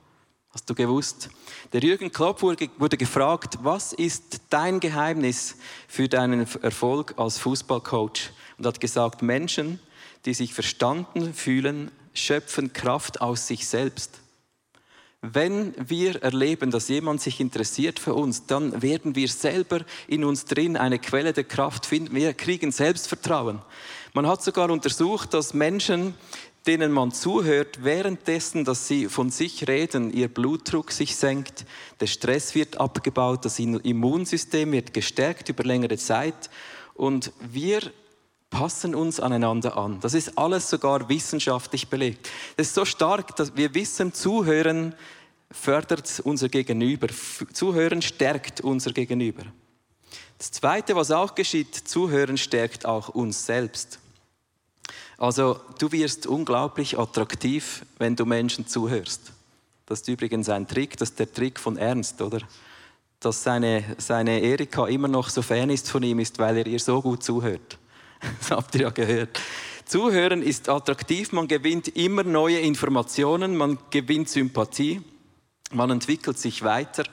Hast 0.51 0.69
du 0.69 0.75
gewusst? 0.75 1.29
Der 1.73 1.81
Jürgen 1.81 2.11
Klopp 2.11 2.43
wurde, 2.43 2.69
wurde 2.77 2.97
gefragt, 2.97 3.57
was 3.63 3.91
ist 3.91 4.39
dein 4.51 4.79
Geheimnis 4.79 5.55
für 5.87 6.07
deinen 6.07 6.45
Erfolg 6.61 7.15
als 7.17 7.39
Fußballcoach? 7.39 8.29
Und 8.59 8.67
hat 8.67 8.79
gesagt, 8.79 9.23
Menschen, 9.23 9.79
die 10.25 10.35
sich 10.35 10.53
verstanden 10.53 11.33
fühlen, 11.33 11.89
schöpfen 12.13 12.71
Kraft 12.71 13.19
aus 13.19 13.47
sich 13.47 13.67
selbst. 13.67 14.22
Wenn 15.25 15.73
wir 15.77 16.21
erleben, 16.21 16.69
dass 16.69 16.89
jemand 16.89 17.21
sich 17.21 17.39
interessiert 17.39 17.97
für 17.97 18.13
uns, 18.13 18.45
dann 18.45 18.81
werden 18.81 19.15
wir 19.15 19.29
selber 19.29 19.79
in 20.05 20.25
uns 20.25 20.43
drin 20.43 20.75
eine 20.75 20.99
Quelle 20.99 21.31
der 21.31 21.45
Kraft 21.45 21.85
finden. 21.85 22.13
Wir 22.13 22.33
kriegen 22.33 22.73
Selbstvertrauen. 22.73 23.61
Man 24.11 24.27
hat 24.27 24.43
sogar 24.43 24.69
untersucht, 24.69 25.33
dass 25.33 25.53
Menschen, 25.53 26.13
denen 26.67 26.91
man 26.91 27.13
zuhört, 27.13 27.85
währenddessen, 27.85 28.65
dass 28.65 28.89
sie 28.89 29.07
von 29.07 29.29
sich 29.29 29.65
reden, 29.69 30.11
ihr 30.11 30.27
Blutdruck 30.27 30.91
sich 30.91 31.15
senkt, 31.15 31.63
der 32.01 32.07
Stress 32.07 32.53
wird 32.53 32.81
abgebaut, 32.81 33.45
das 33.45 33.59
Immunsystem 33.59 34.73
wird 34.73 34.93
gestärkt 34.93 35.47
über 35.47 35.63
längere 35.63 35.97
Zeit 35.97 36.49
und 36.95 37.31
wir 37.39 37.79
passen 38.53 38.93
uns 38.93 39.19
aneinander 39.19 39.75
an. 39.75 39.99
Das 39.99 40.13
ist 40.13 40.37
alles 40.37 40.69
sogar 40.69 41.09
wissenschaftlich 41.09 41.89
belegt. 41.89 42.29
Es 42.55 42.67
ist 42.67 42.75
so 42.75 42.85
stark, 42.85 43.35
dass 43.35 43.57
wir 43.57 43.73
wissen, 43.73 44.13
zuhören 44.13 44.93
fördert 45.51 46.21
unser 46.23 46.49
Gegenüber. 46.49 47.07
Zuhören 47.51 48.03
stärkt 48.03 48.61
unser 48.61 48.91
Gegenüber. 48.91 49.43
Das 50.37 50.51
Zweite, 50.51 50.95
was 50.95 51.09
auch 51.09 51.33
geschieht, 51.33 51.73
zuhören 51.73 52.37
stärkt 52.37 52.85
auch 52.85 53.09
uns 53.09 53.45
selbst. 53.45 53.97
Also 55.17 55.59
du 55.79 55.91
wirst 55.91 56.27
unglaublich 56.27 56.99
attraktiv, 56.99 57.83
wenn 57.97 58.15
du 58.15 58.25
Menschen 58.25 58.67
zuhörst. 58.67 59.31
Das 59.87 60.01
ist 60.01 60.07
übrigens 60.07 60.47
ein 60.49 60.67
Trick, 60.67 60.97
das 60.97 61.09
ist 61.09 61.19
der 61.19 61.31
Trick 61.31 61.59
von 61.59 61.77
Ernst, 61.77 62.21
oder? 62.21 62.39
Dass 63.19 63.41
seine, 63.41 63.83
seine 63.97 64.41
Erika 64.41 64.87
immer 64.87 65.07
noch 65.07 65.29
so 65.29 65.41
Fan 65.41 65.71
ist 65.71 65.89
von 65.89 66.03
ihm, 66.03 66.19
ist, 66.19 66.37
weil 66.37 66.57
er 66.57 66.67
ihr 66.67 66.79
so 66.79 67.01
gut 67.01 67.23
zuhört. 67.23 67.79
Das 68.39 68.51
habt 68.51 68.75
ihr 68.75 68.81
ja 68.81 68.89
gehört. 68.89 69.39
Zuhören 69.85 70.41
ist 70.41 70.69
attraktiv, 70.69 71.31
man 71.33 71.47
gewinnt 71.47 71.89
immer 71.89 72.23
neue 72.23 72.59
Informationen, 72.59 73.55
man 73.57 73.77
gewinnt 73.89 74.29
Sympathie, 74.29 75.01
man 75.71 75.89
entwickelt 75.89 76.37
sich 76.37 76.63
weiter 76.63 77.03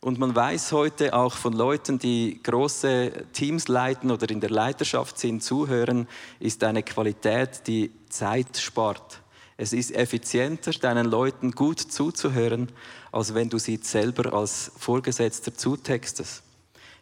Und 0.00 0.18
man 0.18 0.34
weiß 0.34 0.72
heute 0.72 1.14
auch 1.14 1.34
von 1.34 1.52
Leuten, 1.52 1.98
die 1.98 2.40
große 2.42 3.10
Teams 3.32 3.68
leiten 3.68 4.10
oder 4.10 4.30
in 4.30 4.40
der 4.40 4.50
Leiterschaft 4.50 5.18
sind, 5.18 5.42
zuhören, 5.42 6.06
ist 6.38 6.62
eine 6.64 6.82
Qualität, 6.82 7.66
die 7.66 7.90
Zeit 8.08 8.56
spart. 8.56 9.20
Es 9.56 9.72
ist 9.72 9.94
effizienter, 9.94 10.72
deinen 10.72 11.06
Leuten 11.06 11.50
gut 11.50 11.80
zuzuhören, 11.80 12.70
als 13.10 13.34
wenn 13.34 13.48
du 13.48 13.58
sie 13.58 13.80
selber 13.82 14.32
als 14.34 14.70
Vorgesetzter 14.78 15.54
zutextest. 15.54 16.42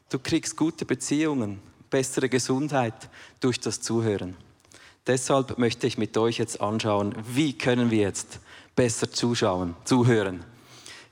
Du 0.09 0.19
kriegst 0.19 0.57
gute 0.57 0.85
Beziehungen, 0.85 1.61
bessere 1.91 2.29
Gesundheit 2.29 2.95
durch 3.41 3.61
das 3.61 3.81
Zuhören. 3.81 4.37
Deshalb 5.07 5.59
möchte 5.59 5.87
ich 5.87 5.99
mit 5.99 6.17
euch 6.17 6.39
jetzt 6.39 6.61
anschauen, 6.61 7.15
wie 7.29 7.53
können 7.53 7.91
wir 7.91 8.01
jetzt 8.01 8.41
besser 8.75 9.11
zuschauen, 9.11 9.77
zuhören. 9.85 10.45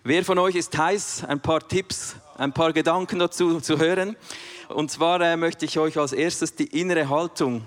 Wer 0.04 0.24
von 0.24 0.38
euch 0.38 0.56
ist 0.56 0.76
heiß, 0.76 1.24
ein 1.28 1.40
paar 1.40 1.66
Tipps, 1.68 2.16
ein 2.36 2.52
paar 2.52 2.72
Gedanken 2.72 3.18
dazu 3.18 3.60
zu 3.60 3.78
hören? 3.78 4.16
Und 4.68 4.90
zwar 4.90 5.20
äh, 5.20 5.36
möchte 5.36 5.64
ich 5.64 5.78
euch 5.78 5.98
als 5.98 6.12
erstes 6.12 6.54
die 6.54 6.66
innere 6.80 7.08
Haltung 7.08 7.62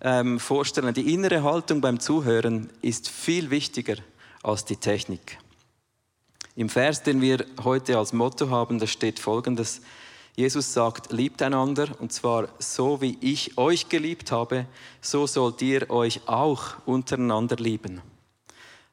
ähm, 0.00 0.40
vorstellen. 0.40 0.94
Die 0.94 1.12
innere 1.12 1.42
Haltung 1.42 1.80
beim 1.80 2.00
Zuhören 2.00 2.70
ist 2.82 3.08
viel 3.08 3.50
wichtiger 3.50 3.96
als 4.42 4.64
die 4.64 4.76
Technik. 4.76 5.38
Im 6.56 6.68
Vers, 6.68 7.02
den 7.02 7.20
wir 7.20 7.44
heute 7.62 7.98
als 7.98 8.12
Motto 8.12 8.50
haben, 8.50 8.78
da 8.78 8.86
steht 8.86 9.18
folgendes. 9.18 9.82
Jesus 10.40 10.72
sagt, 10.72 11.12
liebt 11.12 11.42
einander 11.42 11.88
und 11.98 12.14
zwar 12.14 12.48
so 12.58 13.02
wie 13.02 13.18
ich 13.20 13.58
euch 13.58 13.90
geliebt 13.90 14.32
habe, 14.32 14.64
so 15.02 15.26
sollt 15.26 15.60
ihr 15.60 15.90
euch 15.90 16.22
auch 16.26 16.76
untereinander 16.86 17.56
lieben. 17.56 18.00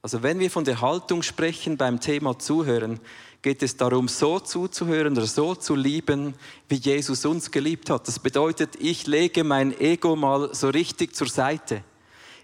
Also 0.02 0.24
wenn 0.24 0.40
wir 0.40 0.52
von 0.52 0.66
der 0.66 0.82
Haltung 0.82 1.24
sprechen 1.24 1.78
beim 1.78 2.02
Thema 2.02 2.38
Zuhören, 2.38 3.00
geht 3.42 3.64
es 3.64 3.78
darum, 3.78 4.10
so 4.10 4.42
zuzuhören 4.42 5.14
oder 5.14 5.26
so 5.26 5.56
zu 5.56 5.74
lieben, 5.74 6.34
wie 6.68 6.76
Jesus 6.76 7.26
uns 7.26 7.50
geliebt 7.50 7.90
hat. 7.90 8.10
Das 8.10 8.20
bedeutet, 8.20 8.76
ich 8.82 9.08
lege 9.08 9.46
mein 9.46 9.72
Ego 9.80 10.18
mal 10.18 10.54
so 10.54 10.68
richtig 10.68 11.16
zur 11.16 11.30
Seite. 11.30 11.82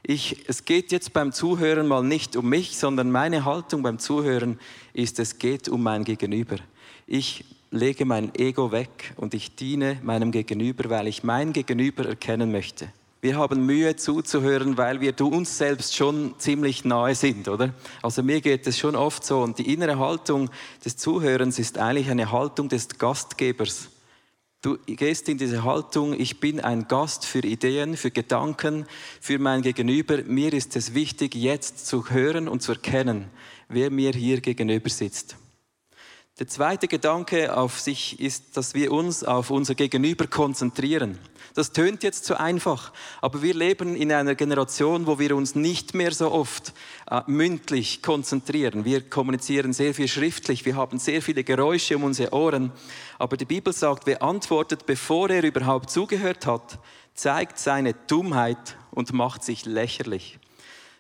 Ich, 0.02 0.48
es 0.48 0.64
geht 0.64 0.94
jetzt 0.94 1.12
beim 1.12 1.34
Zuhören 1.34 1.90
mal 1.90 2.04
nicht 2.04 2.38
um 2.38 2.48
mich, 2.48 2.78
sondern 2.78 3.12
meine 3.12 3.44
Haltung 3.44 3.84
beim 3.84 4.00
Zuhören 4.00 4.62
ist, 4.94 5.20
es 5.20 5.40
geht 5.40 5.68
um 5.68 5.84
mein 5.84 6.06
Gegenüber. 6.06 6.56
Ich 7.06 7.44
lege 7.74 8.06
mein 8.06 8.34
Ego 8.36 8.72
weg 8.72 9.14
und 9.18 9.34
ich 9.34 9.56
diene 9.56 10.00
meinem 10.04 10.32
Gegenüber, 10.32 10.90
weil 10.90 11.08
ich 11.08 11.24
mein 11.24 11.54
Gegenüber 11.54 12.06
erkennen 12.06 12.52
möchte 12.52 12.90
wir 13.24 13.38
haben 13.38 13.66
Mühe 13.66 13.96
zuzuhören, 13.96 14.78
weil 14.78 15.00
wir 15.00 15.20
uns 15.22 15.58
selbst 15.58 15.96
schon 15.96 16.36
ziemlich 16.40 16.84
nahe 16.84 17.16
sind, 17.16 17.48
oder? 17.48 17.74
Also 18.02 18.22
mir 18.22 18.42
geht 18.42 18.68
es 18.68 18.78
schon 18.78 18.98
oft 18.98 19.24
so 19.24 19.42
und 19.42 19.60
die 19.60 19.72
innere 19.72 19.98
Haltung 19.98 20.50
des 20.84 20.98
Zuhörens 20.98 21.58
ist 21.58 21.78
eigentlich 21.78 22.10
eine 22.10 22.34
Haltung 22.34 22.68
des 22.68 22.90
Gastgebers. 22.98 23.88
Du 24.62 24.78
gehst 24.86 25.30
in 25.30 25.38
diese 25.38 25.64
Haltung, 25.64 26.20
ich 26.20 26.42
bin 26.42 26.60
ein 26.60 26.90
Gast 26.90 27.26
für 27.26 27.40
Ideen, 27.40 27.96
für 27.96 28.12
Gedanken, 28.12 28.86
für 29.22 29.40
mein 29.40 29.62
Gegenüber. 29.62 30.22
Mir 30.24 30.52
ist 30.52 30.76
es 30.76 30.94
wichtig, 30.94 31.34
jetzt 31.34 31.88
zu 31.88 32.10
hören 32.10 32.50
und 32.50 32.62
zu 32.62 32.74
erkennen, 32.74 33.28
wer 33.70 33.90
mir 33.90 34.12
hier 34.12 34.42
gegenüber 34.42 34.90
sitzt. 34.90 35.38
Der 36.40 36.48
zweite 36.48 36.88
Gedanke 36.88 37.56
auf 37.56 37.80
sich 37.80 38.20
ist, 38.20 38.58
dass 38.58 38.74
wir 38.74 38.92
uns 38.92 39.24
auf 39.24 39.52
unser 39.52 39.76
Gegenüber 39.76 40.26
konzentrieren. 40.26 41.20
Das 41.54 41.74
tönt 41.74 42.02
jetzt 42.02 42.26
zu 42.26 42.40
einfach, 42.40 42.92
aber 43.22 43.44
wir 43.44 43.54
leben 43.54 43.96
in 43.96 44.12
einer 44.12 44.34
Generation, 44.34 45.06
wo 45.06 45.20
wir 45.20 45.36
uns 45.36 45.54
nicht 45.54 45.94
mehr 45.94 46.12
so 46.12 46.32
oft 46.32 46.74
äh, 47.12 47.22
mündlich 47.28 48.02
konzentrieren. 48.02 48.84
Wir 48.84 49.08
kommunizieren 49.08 49.74
sehr 49.74 49.94
viel 49.94 50.08
schriftlich, 50.08 50.66
wir 50.66 50.76
haben 50.76 50.98
sehr 50.98 51.22
viele 51.22 51.44
Geräusche 51.44 51.98
um 51.98 52.04
unsere 52.04 52.34
Ohren. 52.34 52.72
Aber 53.20 53.38
die 53.38 53.46
Bibel 53.46 53.72
sagt, 53.72 54.08
wer 54.08 54.24
antwortet, 54.24 54.88
bevor 54.88 55.30
er 55.30 55.44
überhaupt 55.44 55.92
zugehört 55.92 56.48
hat, 56.48 56.80
zeigt 57.14 57.60
seine 57.60 57.94
Dummheit 57.94 58.76
und 58.90 59.14
macht 59.14 59.44
sich 59.44 59.66
lächerlich. 59.66 60.40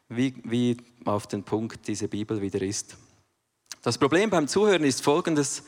Wie, 0.09 0.35
wie 0.43 0.77
auf 1.05 1.25
den 1.25 1.43
Punkt 1.43 1.87
diese 1.87 2.07
Bibel 2.07 2.39
wieder 2.39 2.61
ist. 2.61 2.97
Das 3.83 3.97
Problem 3.97 4.29
beim 4.29 4.47
Zuhören 4.47 4.85
ist 4.85 5.03
folgendes. 5.03 5.63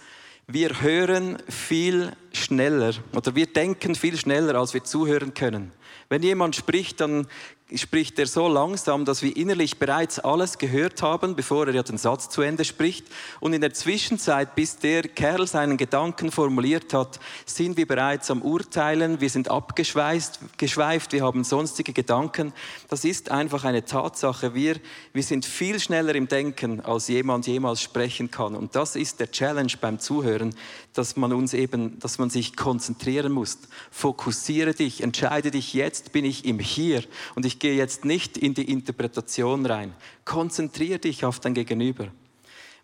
Wir 0.47 0.81
hören 0.81 1.37
viel 1.49 2.13
schneller 2.31 2.93
oder 3.13 3.35
wir 3.35 3.45
denken 3.45 3.93
viel 3.93 4.15
schneller, 4.15 4.55
als 4.55 4.73
wir 4.73 4.85
zuhören 4.85 5.33
können. 5.33 5.73
Wenn 6.07 6.23
jemand 6.23 6.55
spricht, 6.55 7.01
dann 7.01 7.27
spricht 7.73 8.19
er 8.19 8.27
so 8.27 8.47
langsam, 8.47 9.05
dass 9.05 9.23
wir 9.23 9.35
innerlich 9.35 9.79
bereits 9.79 10.19
alles 10.19 10.59
gehört 10.59 11.01
haben, 11.01 11.35
bevor 11.35 11.65
er 11.65 11.73
ja 11.73 11.81
den 11.81 11.97
Satz 11.97 12.29
zu 12.29 12.43
Ende 12.43 12.63
spricht. 12.63 13.07
Und 13.39 13.53
in 13.53 13.61
der 13.61 13.73
Zwischenzeit, 13.73 14.53
bis 14.53 14.77
der 14.77 15.01
Kerl 15.01 15.47
seinen 15.47 15.75
Gedanken 15.75 16.29
formuliert 16.29 16.93
hat, 16.93 17.19
sind 17.47 17.75
wir 17.75 17.87
bereits 17.87 18.29
am 18.29 18.43
Urteilen, 18.43 19.19
wir 19.19 19.31
sind 19.31 19.49
abgeschweift, 19.49 20.39
geschweift, 20.57 21.11
wir 21.11 21.23
haben 21.23 21.43
sonstige 21.43 21.91
Gedanken. 21.91 22.53
Das 22.87 23.03
ist 23.03 23.31
einfach 23.31 23.63
eine 23.63 23.83
Tatsache. 23.83 24.53
Wir, 24.53 24.75
wir 25.13 25.23
sind 25.23 25.43
viel 25.43 25.79
schneller 25.79 26.13
im 26.13 26.27
Denken, 26.27 26.81
als 26.81 27.07
jemand 27.07 27.47
jemals 27.47 27.81
sprechen 27.81 28.29
kann. 28.29 28.55
Und 28.55 28.75
das 28.75 28.95
ist 28.95 29.19
der 29.19 29.31
Challenge 29.31 29.73
beim 29.81 29.97
Zuhören, 29.97 30.53
dass 30.93 31.15
man 31.15 31.33
uns 31.33 31.55
eben, 31.55 31.99
dass 31.99 32.19
man 32.19 32.29
sich 32.29 32.55
konzentrieren 32.55 33.31
muss. 33.31 33.57
Fokussiere 33.89 34.75
dich, 34.75 35.01
entscheide 35.01 35.49
dich 35.49 35.73
jetzt, 35.73 36.11
bin 36.11 36.25
ich 36.25 36.45
im 36.45 36.59
Hier 36.59 37.03
und 37.33 37.45
ich 37.45 37.54
ich 37.55 37.59
gehe 37.59 37.75
jetzt 37.75 38.03
nicht 38.03 38.37
in 38.37 38.53
die 38.53 38.69
Interpretation 38.69 39.65
rein. 39.65 39.93
Konzentriere 40.25 40.99
dich 40.99 41.23
auf 41.23 41.39
dein 41.39 41.53
Gegenüber. 41.53 42.09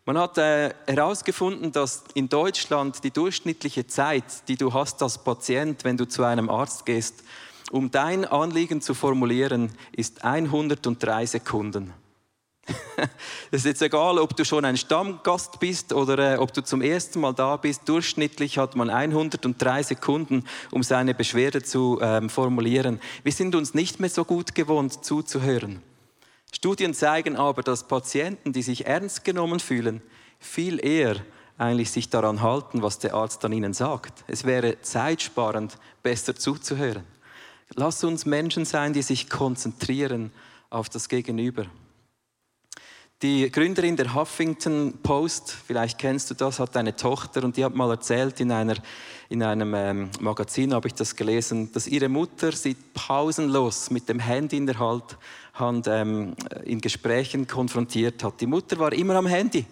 Man 0.05 0.17
hat 0.17 0.37
äh, 0.37 0.73
herausgefunden, 0.87 1.73
dass 1.73 2.05
in 2.13 2.29
Deutschland 2.29 3.03
die 3.03 3.11
durchschnittliche 3.11 3.85
Zeit, 3.85 4.47
die 4.47 4.55
du 4.55 4.73
hast 4.73 5.03
als 5.03 5.21
Patient, 5.21 5.83
wenn 5.83 5.97
du 5.97 6.07
zu 6.07 6.23
einem 6.23 6.49
Arzt 6.49 6.85
gehst, 6.85 7.21
um 7.69 7.91
dein 7.91 8.23
Anliegen 8.23 8.79
zu 8.79 8.93
formulieren, 8.93 9.73
ist 9.91 10.23
103 10.23 11.25
Sekunden. 11.25 11.93
Es 13.51 13.59
ist 13.59 13.65
jetzt 13.65 13.81
egal, 13.81 14.17
ob 14.17 14.35
du 14.35 14.45
schon 14.45 14.65
ein 14.65 14.77
Stammgast 14.77 15.59
bist 15.59 15.93
oder 15.93 16.35
äh, 16.35 16.37
ob 16.37 16.53
du 16.53 16.63
zum 16.63 16.81
ersten 16.81 17.19
Mal 17.19 17.33
da 17.33 17.57
bist. 17.57 17.87
Durchschnittlich 17.87 18.57
hat 18.57 18.75
man 18.75 18.89
103 18.89 19.83
Sekunden, 19.83 20.45
um 20.71 20.83
seine 20.83 21.13
Beschwerde 21.13 21.63
zu 21.63 21.99
ähm, 22.01 22.29
formulieren. 22.29 22.99
Wir 23.23 23.31
sind 23.31 23.55
uns 23.55 23.73
nicht 23.73 23.99
mehr 23.99 24.09
so 24.09 24.25
gut 24.25 24.55
gewohnt 24.55 25.03
zuzuhören. 25.03 25.81
Studien 26.53 26.93
zeigen 26.93 27.35
aber, 27.35 27.63
dass 27.63 27.87
Patienten, 27.87 28.53
die 28.53 28.61
sich 28.61 28.85
ernst 28.85 29.23
genommen 29.23 29.59
fühlen, 29.59 30.01
viel 30.39 30.83
eher 30.85 31.17
eigentlich 31.57 31.91
sich 31.91 32.09
daran 32.09 32.41
halten, 32.41 32.81
was 32.81 32.99
der 32.99 33.13
Arzt 33.13 33.45
an 33.45 33.53
ihnen 33.53 33.73
sagt. 33.73 34.23
Es 34.27 34.45
wäre 34.45 34.81
zeitsparend, 34.81 35.77
besser 36.01 36.35
zuzuhören. 36.35 37.03
Lass 37.75 38.03
uns 38.03 38.25
Menschen 38.25 38.65
sein, 38.65 38.93
die 38.93 39.01
sich 39.01 39.29
konzentrieren 39.29 40.31
auf 40.69 40.89
das 40.89 41.07
Gegenüber. 41.07 41.65
Die 43.21 43.51
Gründerin 43.51 43.95
der 43.95 44.15
Huffington 44.15 44.95
Post, 45.03 45.55
vielleicht 45.67 45.99
kennst 45.99 46.31
du 46.31 46.33
das, 46.33 46.59
hat 46.59 46.75
eine 46.75 46.95
Tochter 46.95 47.43
und 47.43 47.55
die 47.55 47.63
hat 47.63 47.75
mal 47.75 47.91
erzählt 47.91 48.39
in, 48.39 48.51
einer, 48.51 48.77
in 49.29 49.43
einem 49.43 49.75
ähm, 49.75 50.09
Magazin, 50.19 50.73
habe 50.73 50.87
ich 50.87 50.95
das 50.95 51.15
gelesen, 51.15 51.71
dass 51.71 51.85
ihre 51.85 52.09
Mutter 52.09 52.51
sie 52.51 52.75
pausenlos 52.95 53.91
mit 53.91 54.09
dem 54.09 54.19
Handy 54.19 54.57
in 54.57 54.65
der 54.65 54.79
Hand 54.79 55.85
ähm, 55.87 56.33
in 56.63 56.81
Gesprächen 56.81 57.45
konfrontiert 57.45 58.23
hat. 58.23 58.41
Die 58.41 58.47
Mutter 58.47 58.79
war 58.79 58.91
immer 58.91 59.13
am 59.13 59.27
Handy. 59.27 59.67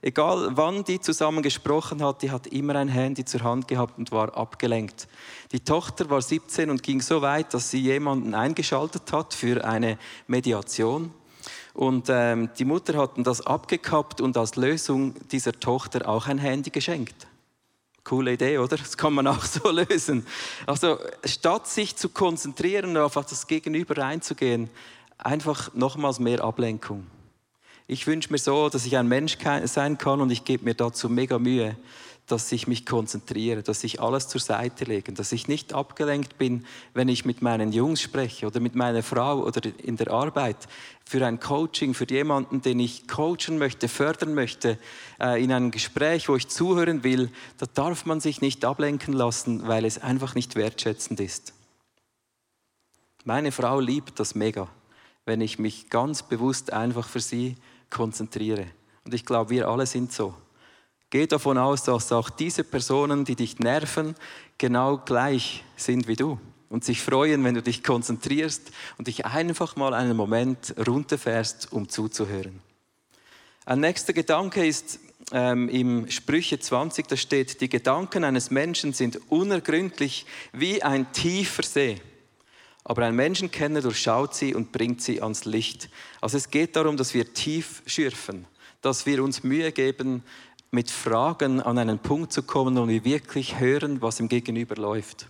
Egal 0.00 0.52
wann 0.54 0.82
die 0.82 0.98
zusammen 0.98 1.42
gesprochen 1.42 2.02
hat, 2.02 2.22
die 2.22 2.30
hat 2.30 2.46
immer 2.46 2.76
ein 2.76 2.88
Handy 2.88 3.26
zur 3.26 3.42
Hand 3.42 3.68
gehabt 3.68 3.98
und 3.98 4.12
war 4.12 4.34
abgelenkt. 4.34 5.08
Die 5.52 5.60
Tochter 5.60 6.08
war 6.08 6.22
17 6.22 6.70
und 6.70 6.82
ging 6.82 7.02
so 7.02 7.20
weit, 7.20 7.52
dass 7.52 7.70
sie 7.70 7.80
jemanden 7.80 8.34
eingeschaltet 8.34 9.12
hat 9.12 9.34
für 9.34 9.62
eine 9.62 9.98
Mediation 10.26 11.12
und 11.74 12.06
ähm, 12.08 12.50
die 12.56 12.64
Mutter 12.64 12.96
hat 12.96 13.10
das 13.16 13.44
abgekappt 13.44 14.20
und 14.20 14.36
als 14.36 14.54
Lösung 14.54 15.14
dieser 15.30 15.52
Tochter 15.52 16.08
auch 16.08 16.28
ein 16.28 16.38
Handy 16.38 16.70
geschenkt. 16.70 17.26
Coole 18.04 18.34
Idee, 18.34 18.58
oder? 18.58 18.76
Das 18.76 18.96
kann 18.96 19.12
man 19.12 19.26
auch 19.26 19.44
so 19.44 19.70
lösen. 19.72 20.24
Also 20.66 20.98
statt 21.24 21.66
sich 21.66 21.96
zu 21.96 22.10
konzentrieren 22.10 22.90
und 22.90 22.96
auf 22.98 23.14
das 23.14 23.46
Gegenüber 23.48 23.98
reinzugehen, 23.98 24.70
einfach 25.18 25.74
nochmals 25.74 26.20
mehr 26.20 26.44
Ablenkung. 26.44 27.06
Ich 27.88 28.06
wünsche 28.06 28.30
mir 28.30 28.38
so, 28.38 28.68
dass 28.68 28.86
ich 28.86 28.96
ein 28.96 29.08
Mensch 29.08 29.36
sein 29.64 29.98
kann 29.98 30.20
und 30.20 30.30
ich 30.30 30.44
gebe 30.44 30.64
mir 30.64 30.74
dazu 30.74 31.08
mega 31.08 31.38
Mühe, 31.38 31.76
dass 32.26 32.50
ich 32.52 32.66
mich 32.66 32.86
konzentriere, 32.86 33.62
dass 33.62 33.84
ich 33.84 34.00
alles 34.00 34.28
zur 34.28 34.40
Seite 34.40 34.84
lege, 34.84 35.12
dass 35.12 35.32
ich 35.32 35.46
nicht 35.46 35.74
abgelenkt 35.74 36.38
bin, 36.38 36.64
wenn 36.94 37.08
ich 37.08 37.26
mit 37.26 37.42
meinen 37.42 37.70
Jungs 37.72 38.00
spreche 38.00 38.46
oder 38.46 38.60
mit 38.60 38.74
meiner 38.74 39.02
Frau 39.02 39.42
oder 39.42 39.60
in 39.82 39.96
der 39.96 40.10
Arbeit 40.10 40.56
für 41.04 41.24
ein 41.26 41.38
Coaching, 41.38 41.92
für 41.92 42.08
jemanden, 42.08 42.62
den 42.62 42.80
ich 42.80 43.06
coachen 43.06 43.58
möchte, 43.58 43.88
fördern 43.88 44.34
möchte, 44.34 44.78
äh, 45.20 45.42
in 45.42 45.52
einem 45.52 45.70
Gespräch, 45.70 46.30
wo 46.30 46.36
ich 46.36 46.48
zuhören 46.48 47.04
will, 47.04 47.30
da 47.58 47.66
darf 47.66 48.06
man 48.06 48.20
sich 48.20 48.40
nicht 48.40 48.64
ablenken 48.64 49.12
lassen, 49.12 49.68
weil 49.68 49.84
es 49.84 49.98
einfach 49.98 50.34
nicht 50.34 50.56
wertschätzend 50.56 51.20
ist. 51.20 51.52
Meine 53.24 53.52
Frau 53.52 53.80
liebt 53.80 54.18
das 54.18 54.34
mega, 54.34 54.68
wenn 55.26 55.42
ich 55.42 55.58
mich 55.58 55.90
ganz 55.90 56.22
bewusst 56.22 56.72
einfach 56.72 57.06
für 57.06 57.20
sie 57.20 57.56
konzentriere. 57.90 58.66
Und 59.04 59.12
ich 59.12 59.26
glaube, 59.26 59.50
wir 59.50 59.68
alle 59.68 59.84
sind 59.84 60.10
so 60.10 60.34
Geh 61.14 61.28
davon 61.28 61.58
aus, 61.58 61.84
dass 61.84 62.10
auch 62.10 62.28
diese 62.28 62.64
Personen, 62.64 63.24
die 63.24 63.36
dich 63.36 63.60
nerven, 63.60 64.16
genau 64.58 64.98
gleich 64.98 65.62
sind 65.76 66.08
wie 66.08 66.16
du 66.16 66.40
und 66.68 66.82
sich 66.82 67.02
freuen, 67.02 67.44
wenn 67.44 67.54
du 67.54 67.62
dich 67.62 67.84
konzentrierst 67.84 68.72
und 68.98 69.06
dich 69.06 69.24
einfach 69.24 69.76
mal 69.76 69.94
einen 69.94 70.16
Moment 70.16 70.74
runterfährst, 70.76 71.72
um 71.72 71.88
zuzuhören. 71.88 72.58
Ein 73.64 73.78
nächster 73.78 74.12
Gedanke 74.12 74.66
ist 74.66 74.98
ähm, 75.30 75.68
im 75.68 76.10
Sprüche 76.10 76.58
20, 76.58 77.06
da 77.06 77.16
steht, 77.16 77.60
die 77.60 77.68
Gedanken 77.68 78.24
eines 78.24 78.50
Menschen 78.50 78.92
sind 78.92 79.20
unergründlich 79.30 80.26
wie 80.52 80.82
ein 80.82 81.12
tiefer 81.12 81.62
See. 81.62 82.00
Aber 82.82 83.04
ein 83.06 83.14
Menschenkenner 83.14 83.82
durchschaut 83.82 84.34
sie 84.34 84.52
und 84.52 84.72
bringt 84.72 85.00
sie 85.00 85.22
ans 85.22 85.44
Licht. 85.44 85.90
Also 86.20 86.38
es 86.38 86.50
geht 86.50 86.74
darum, 86.74 86.96
dass 86.96 87.14
wir 87.14 87.32
tief 87.32 87.84
schürfen, 87.86 88.48
dass 88.82 89.06
wir 89.06 89.22
uns 89.22 89.44
Mühe 89.44 89.70
geben, 89.70 90.24
mit 90.74 90.90
Fragen 90.90 91.60
an 91.62 91.78
einen 91.78 92.00
Punkt 92.00 92.32
zu 92.32 92.42
kommen 92.42 92.76
und 92.76 92.88
wir 92.88 93.04
wirklich 93.04 93.60
hören, 93.60 94.02
was 94.02 94.18
im 94.18 94.28
Gegenüber 94.28 94.74
läuft. 94.74 95.28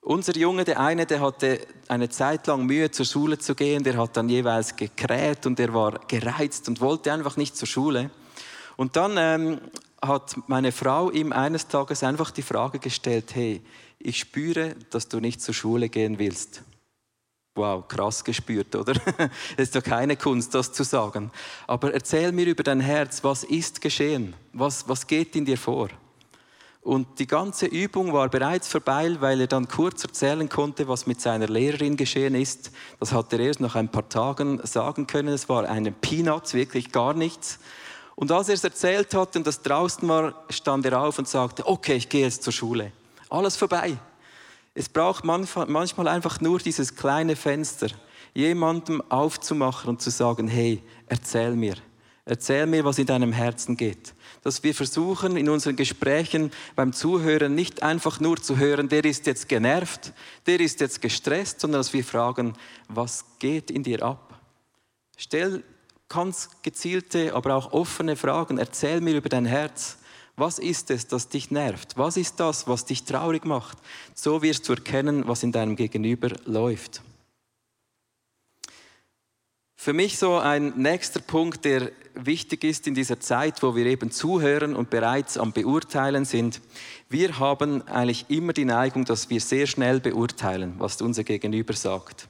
Unser 0.00 0.34
Junge, 0.36 0.64
der 0.64 0.80
eine, 0.80 1.06
der 1.06 1.20
hatte 1.20 1.60
eine 1.86 2.08
Zeit 2.08 2.46
lang 2.46 2.66
Mühe, 2.66 2.90
zur 2.90 3.06
Schule 3.06 3.38
zu 3.38 3.54
gehen, 3.54 3.84
der 3.84 3.96
hat 3.98 4.16
dann 4.16 4.28
jeweils 4.28 4.74
gekräht 4.74 5.46
und 5.46 5.60
er 5.60 5.72
war 5.72 6.00
gereizt 6.08 6.66
und 6.66 6.80
wollte 6.80 7.12
einfach 7.12 7.36
nicht 7.36 7.56
zur 7.56 7.68
Schule. 7.68 8.10
Und 8.76 8.96
dann 8.96 9.14
ähm, 9.16 9.60
hat 10.00 10.34
meine 10.48 10.72
Frau 10.72 11.10
ihm 11.10 11.32
eines 11.32 11.68
Tages 11.68 12.02
einfach 12.02 12.32
die 12.32 12.42
Frage 12.42 12.80
gestellt, 12.80 13.34
hey, 13.34 13.60
ich 13.98 14.18
spüre, 14.18 14.74
dass 14.90 15.08
du 15.08 15.20
nicht 15.20 15.40
zur 15.40 15.54
Schule 15.54 15.88
gehen 15.88 16.18
willst. 16.18 16.62
Wow, 17.54 17.86
krass 17.86 18.24
gespürt, 18.24 18.74
oder? 18.74 18.94
Es 19.56 19.64
ist 19.68 19.76
doch 19.76 19.82
keine 19.82 20.16
Kunst, 20.16 20.54
das 20.54 20.72
zu 20.72 20.84
sagen. 20.84 21.30
Aber 21.66 21.92
erzähl 21.92 22.32
mir 22.32 22.46
über 22.46 22.62
dein 22.62 22.80
Herz, 22.80 23.22
was 23.24 23.44
ist 23.44 23.82
geschehen? 23.82 24.34
Was, 24.54 24.88
was 24.88 25.06
geht 25.06 25.36
in 25.36 25.44
dir 25.44 25.58
vor? 25.58 25.88
Und 26.80 27.18
die 27.18 27.26
ganze 27.26 27.66
Übung 27.66 28.12
war 28.12 28.28
bereits 28.30 28.68
vorbei, 28.68 29.16
weil 29.20 29.42
er 29.42 29.46
dann 29.46 29.68
kurz 29.68 30.02
erzählen 30.02 30.48
konnte, 30.48 30.88
was 30.88 31.06
mit 31.06 31.20
seiner 31.20 31.46
Lehrerin 31.46 31.96
geschehen 31.96 32.34
ist. 32.34 32.72
Das 32.98 33.12
hat 33.12 33.32
er 33.34 33.40
erst 33.40 33.60
nach 33.60 33.76
ein 33.76 33.90
paar 33.90 34.08
Tagen 34.08 34.58
sagen 34.64 35.06
können. 35.06 35.28
Es 35.28 35.48
war 35.48 35.68
eine 35.68 35.92
Peanuts, 35.92 36.54
wirklich 36.54 36.90
gar 36.90 37.12
nichts. 37.12 37.58
Und 38.16 38.32
als 38.32 38.48
er 38.48 38.54
es 38.54 38.64
erzählt 38.64 39.14
hat 39.14 39.36
und 39.36 39.46
das 39.46 39.60
draußen 39.62 40.08
war, 40.08 40.44
stand 40.48 40.86
er 40.86 41.00
auf 41.02 41.18
und 41.18 41.28
sagte, 41.28 41.66
okay, 41.66 41.94
ich 41.94 42.08
gehe 42.08 42.22
jetzt 42.22 42.42
zur 42.42 42.52
Schule. 42.52 42.92
Alles 43.28 43.56
vorbei. 43.56 43.98
Es 44.74 44.88
braucht 44.88 45.24
manchmal 45.24 46.08
einfach 46.08 46.40
nur 46.40 46.58
dieses 46.58 46.96
kleine 46.96 47.36
Fenster, 47.36 47.88
jemandem 48.34 49.02
aufzumachen 49.10 49.90
und 49.90 50.00
zu 50.00 50.10
sagen, 50.10 50.48
hey, 50.48 50.82
erzähl 51.06 51.54
mir. 51.54 51.74
Erzähl 52.24 52.66
mir, 52.66 52.84
was 52.84 52.98
in 52.98 53.06
deinem 53.06 53.32
Herzen 53.32 53.76
geht. 53.76 54.14
Dass 54.42 54.62
wir 54.62 54.74
versuchen, 54.74 55.36
in 55.36 55.48
unseren 55.48 55.74
Gesprächen 55.74 56.52
beim 56.76 56.92
Zuhören 56.92 57.54
nicht 57.54 57.82
einfach 57.82 58.20
nur 58.20 58.40
zu 58.40 58.56
hören, 58.58 58.88
der 58.88 59.04
ist 59.04 59.26
jetzt 59.26 59.48
genervt, 59.48 60.12
der 60.46 60.60
ist 60.60 60.80
jetzt 60.80 61.02
gestresst, 61.02 61.60
sondern 61.60 61.80
dass 61.80 61.92
wir 61.92 62.04
fragen, 62.04 62.54
was 62.88 63.24
geht 63.40 63.72
in 63.72 63.82
dir 63.82 64.04
ab? 64.04 64.40
Stell 65.16 65.64
ganz 66.08 66.50
gezielte, 66.62 67.34
aber 67.34 67.56
auch 67.56 67.72
offene 67.72 68.16
Fragen. 68.16 68.58
Erzähl 68.58 69.00
mir 69.00 69.16
über 69.16 69.28
dein 69.28 69.46
Herz. 69.46 69.98
Was 70.36 70.58
ist 70.58 70.90
es, 70.90 71.06
das 71.06 71.28
dich 71.28 71.50
nervt? 71.50 71.98
Was 71.98 72.16
ist 72.16 72.40
das, 72.40 72.66
was 72.66 72.84
dich 72.84 73.04
traurig 73.04 73.44
macht? 73.44 73.78
So 74.14 74.42
wirst 74.42 74.68
du 74.68 74.72
erkennen, 74.72 75.28
was 75.28 75.42
in 75.42 75.52
deinem 75.52 75.76
Gegenüber 75.76 76.30
läuft. 76.46 77.02
Für 79.76 79.92
mich 79.92 80.16
so 80.16 80.38
ein 80.38 80.74
nächster 80.76 81.20
Punkt, 81.20 81.64
der 81.64 81.90
wichtig 82.14 82.62
ist 82.62 82.86
in 82.86 82.94
dieser 82.94 83.18
Zeit, 83.18 83.62
wo 83.64 83.74
wir 83.74 83.84
eben 83.86 84.12
zuhören 84.12 84.76
und 84.76 84.90
bereits 84.90 85.36
am 85.36 85.52
Beurteilen 85.52 86.24
sind. 86.24 86.60
Wir 87.08 87.40
haben 87.40 87.86
eigentlich 87.88 88.26
immer 88.28 88.52
die 88.52 88.64
Neigung, 88.64 89.04
dass 89.04 89.28
wir 89.28 89.40
sehr 89.40 89.66
schnell 89.66 89.98
beurteilen, 89.98 90.74
was 90.78 91.02
unser 91.02 91.24
Gegenüber 91.24 91.74
sagt. 91.74 92.28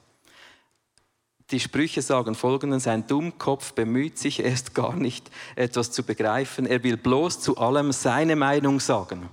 Die 1.53 1.59
Sprüche 1.59 2.01
sagen 2.01 2.33
folgendes, 2.33 2.87
ein 2.87 3.05
Dummkopf 3.05 3.73
bemüht 3.73 4.17
sich 4.17 4.39
erst 4.39 4.73
gar 4.73 4.95
nicht, 4.95 5.29
etwas 5.55 5.91
zu 5.91 6.01
begreifen. 6.01 6.65
Er 6.65 6.83
will 6.83 6.97
bloß 6.97 7.41
zu 7.41 7.57
allem 7.57 7.91
seine 7.91 8.35
Meinung 8.35 8.79
sagen. 8.79 9.29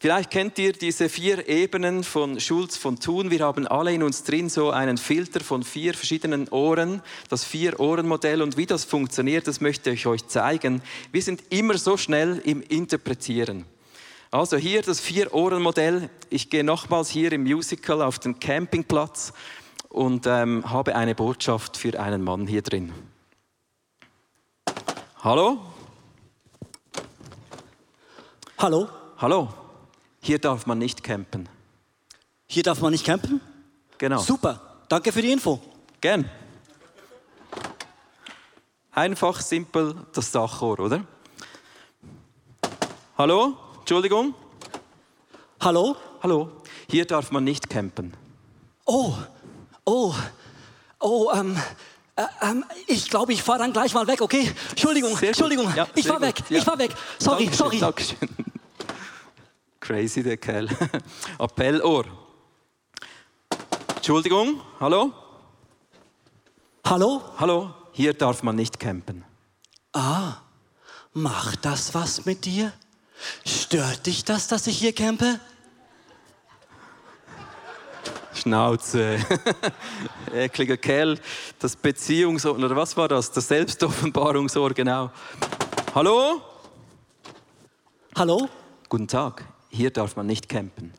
Vielleicht 0.00 0.32
kennt 0.32 0.58
ihr 0.58 0.72
diese 0.72 1.08
vier 1.08 1.48
Ebenen 1.48 2.02
von 2.02 2.40
Schulz 2.40 2.76
von 2.76 2.98
Thun. 2.98 3.30
Wir 3.30 3.44
haben 3.44 3.68
alle 3.68 3.92
in 3.92 4.02
uns 4.02 4.24
drin 4.24 4.48
so 4.48 4.70
einen 4.72 4.98
Filter 4.98 5.38
von 5.38 5.62
vier 5.62 5.94
verschiedenen 5.94 6.48
Ohren, 6.48 7.00
das 7.28 7.44
Vier-Ohren-Modell. 7.44 8.42
Und 8.42 8.56
wie 8.56 8.66
das 8.66 8.82
funktioniert, 8.82 9.46
das 9.46 9.60
möchte 9.60 9.90
ich 9.92 10.08
euch 10.08 10.26
zeigen. 10.26 10.82
Wir 11.12 11.22
sind 11.22 11.40
immer 11.50 11.78
so 11.78 11.96
schnell 11.96 12.42
im 12.44 12.62
Interpretieren. 12.62 13.64
Also 14.32 14.56
hier 14.56 14.82
das 14.82 14.98
Vier-Ohren-Modell. 14.98 16.10
Ich 16.30 16.50
gehe 16.50 16.64
nochmals 16.64 17.10
hier 17.10 17.30
im 17.30 17.44
Musical 17.44 18.02
auf 18.02 18.18
den 18.18 18.40
Campingplatz 18.40 19.32
und 19.88 20.26
ähm, 20.26 20.70
habe 20.70 20.94
eine 20.96 21.14
Botschaft 21.14 21.76
für 21.76 21.98
einen 21.98 22.22
Mann 22.22 22.46
hier 22.46 22.62
drin. 22.62 22.92
Hallo? 25.22 25.58
Hallo? 28.58 28.88
Hallo? 29.18 29.48
Hier 30.20 30.38
darf 30.38 30.66
man 30.66 30.78
nicht 30.78 31.02
campen. 31.02 31.48
Hier 32.46 32.62
darf 32.62 32.80
man 32.80 32.92
nicht 32.92 33.04
campen? 33.04 33.40
Genau. 33.98 34.18
Super, 34.18 34.60
danke 34.88 35.12
für 35.12 35.22
die 35.22 35.32
Info. 35.32 35.60
Gern. 36.00 36.30
Einfach, 38.92 39.40
simpel, 39.40 39.94
das 40.12 40.32
Sachrohr, 40.32 40.80
oder? 40.80 41.04
Hallo? 43.18 43.56
Entschuldigung? 43.80 44.34
Hallo? 45.60 45.96
Hallo? 46.22 46.50
Hier 46.88 47.04
darf 47.04 47.30
man 47.30 47.44
nicht 47.44 47.68
campen. 47.68 48.14
Oh, 48.84 49.14
oh, 49.86 50.14
oh, 51.00 51.30
ähm, 51.34 51.56
äh, 52.16 52.24
ähm, 52.42 52.64
ich 52.86 53.08
glaube, 53.08 53.32
ich 53.32 53.42
fahre 53.42 53.60
dann 53.60 53.72
gleich 53.72 53.94
mal 53.94 54.06
weg, 54.06 54.20
okay? 54.20 54.52
Entschuldigung, 54.70 55.16
Entschuldigung, 55.18 55.74
ja, 55.74 55.86
ich 55.94 56.06
fahr 56.06 56.20
weg, 56.20 56.42
ja. 56.48 56.58
ich 56.58 56.64
fahr 56.64 56.78
weg. 56.78 56.92
Sorry, 57.18 57.44
Dankeschön, 57.44 57.58
sorry. 57.58 57.78
Dankeschön. 57.78 58.28
Crazy, 59.80 60.22
der 60.22 60.36
Kerl. 60.36 60.68
Appellohr. 61.38 62.04
Entschuldigung, 63.96 64.60
hallo? 64.80 65.12
Hallo? 66.84 67.22
Hallo, 67.38 67.74
hier 67.92 68.14
darf 68.14 68.42
man 68.42 68.56
nicht 68.56 68.78
campen. 68.78 69.24
Ah, 69.92 70.36
macht 71.12 71.64
das 71.64 71.94
was 71.94 72.24
mit 72.24 72.44
dir? 72.44 72.72
Stört 73.44 74.06
dich 74.06 74.24
das, 74.24 74.48
dass 74.48 74.66
ich 74.66 74.78
hier 74.78 74.94
campe? 74.94 75.40
Schnauze. 78.46 79.18
Ekliger 80.32 80.76
Kerl. 80.76 81.18
Das 81.58 81.74
Beziehungsohr, 81.74 82.56
oder 82.56 82.76
was 82.76 82.96
war 82.96 83.08
das? 83.08 83.32
Das 83.32 83.48
Selbstoffenbarungsohr, 83.48 84.72
genau. 84.72 85.10
Hallo? 85.96 86.40
Hallo? 88.14 88.48
Guten 88.88 89.08
Tag. 89.08 89.44
Hier 89.68 89.90
darf 89.90 90.14
man 90.14 90.26
nicht 90.26 90.48
campen. 90.48 90.94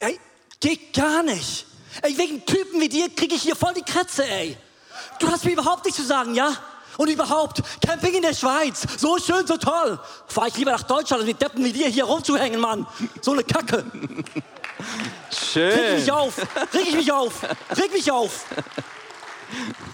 Ey, 0.00 0.20
geht 0.60 0.92
gar 0.92 1.22
nicht. 1.22 1.64
Ey, 2.02 2.18
wegen 2.18 2.44
Typen 2.44 2.78
wie 2.82 2.90
dir 2.90 3.08
kriege 3.08 3.36
ich 3.36 3.42
hier 3.44 3.56
voll 3.56 3.72
die 3.72 3.90
Kratze, 3.90 4.26
ey. 4.28 4.54
Du 5.18 5.28
hast 5.28 5.46
mir 5.46 5.52
überhaupt 5.52 5.86
nichts 5.86 5.98
zu 5.98 6.06
sagen, 6.06 6.34
ja? 6.34 6.52
Und 6.98 7.08
überhaupt, 7.08 7.62
Camping 7.80 8.14
in 8.14 8.22
der 8.22 8.34
Schweiz, 8.34 8.84
so 8.98 9.18
schön, 9.18 9.46
so 9.46 9.56
toll. 9.56 10.00
Fahr 10.26 10.48
ich 10.48 10.56
lieber 10.56 10.72
nach 10.72 10.82
Deutschland, 10.82 11.22
als 11.22 11.26
mit 11.28 11.40
Deppen 11.40 11.64
wie 11.64 11.72
dir 11.72 11.86
hier 11.86 12.04
rumzuhängen, 12.04 12.60
Mann. 12.60 12.86
So 13.22 13.32
eine 13.32 13.44
Kacke. 13.44 13.84
Schön. 15.30 15.78
Reg 15.78 15.98
mich 16.00 16.10
auf, 16.10 16.38
reg 16.74 16.88
ich 16.88 16.94
mich 16.94 17.12
auf, 17.12 17.42
reg 17.76 17.92
mich 17.92 18.10
auf. 18.10 18.46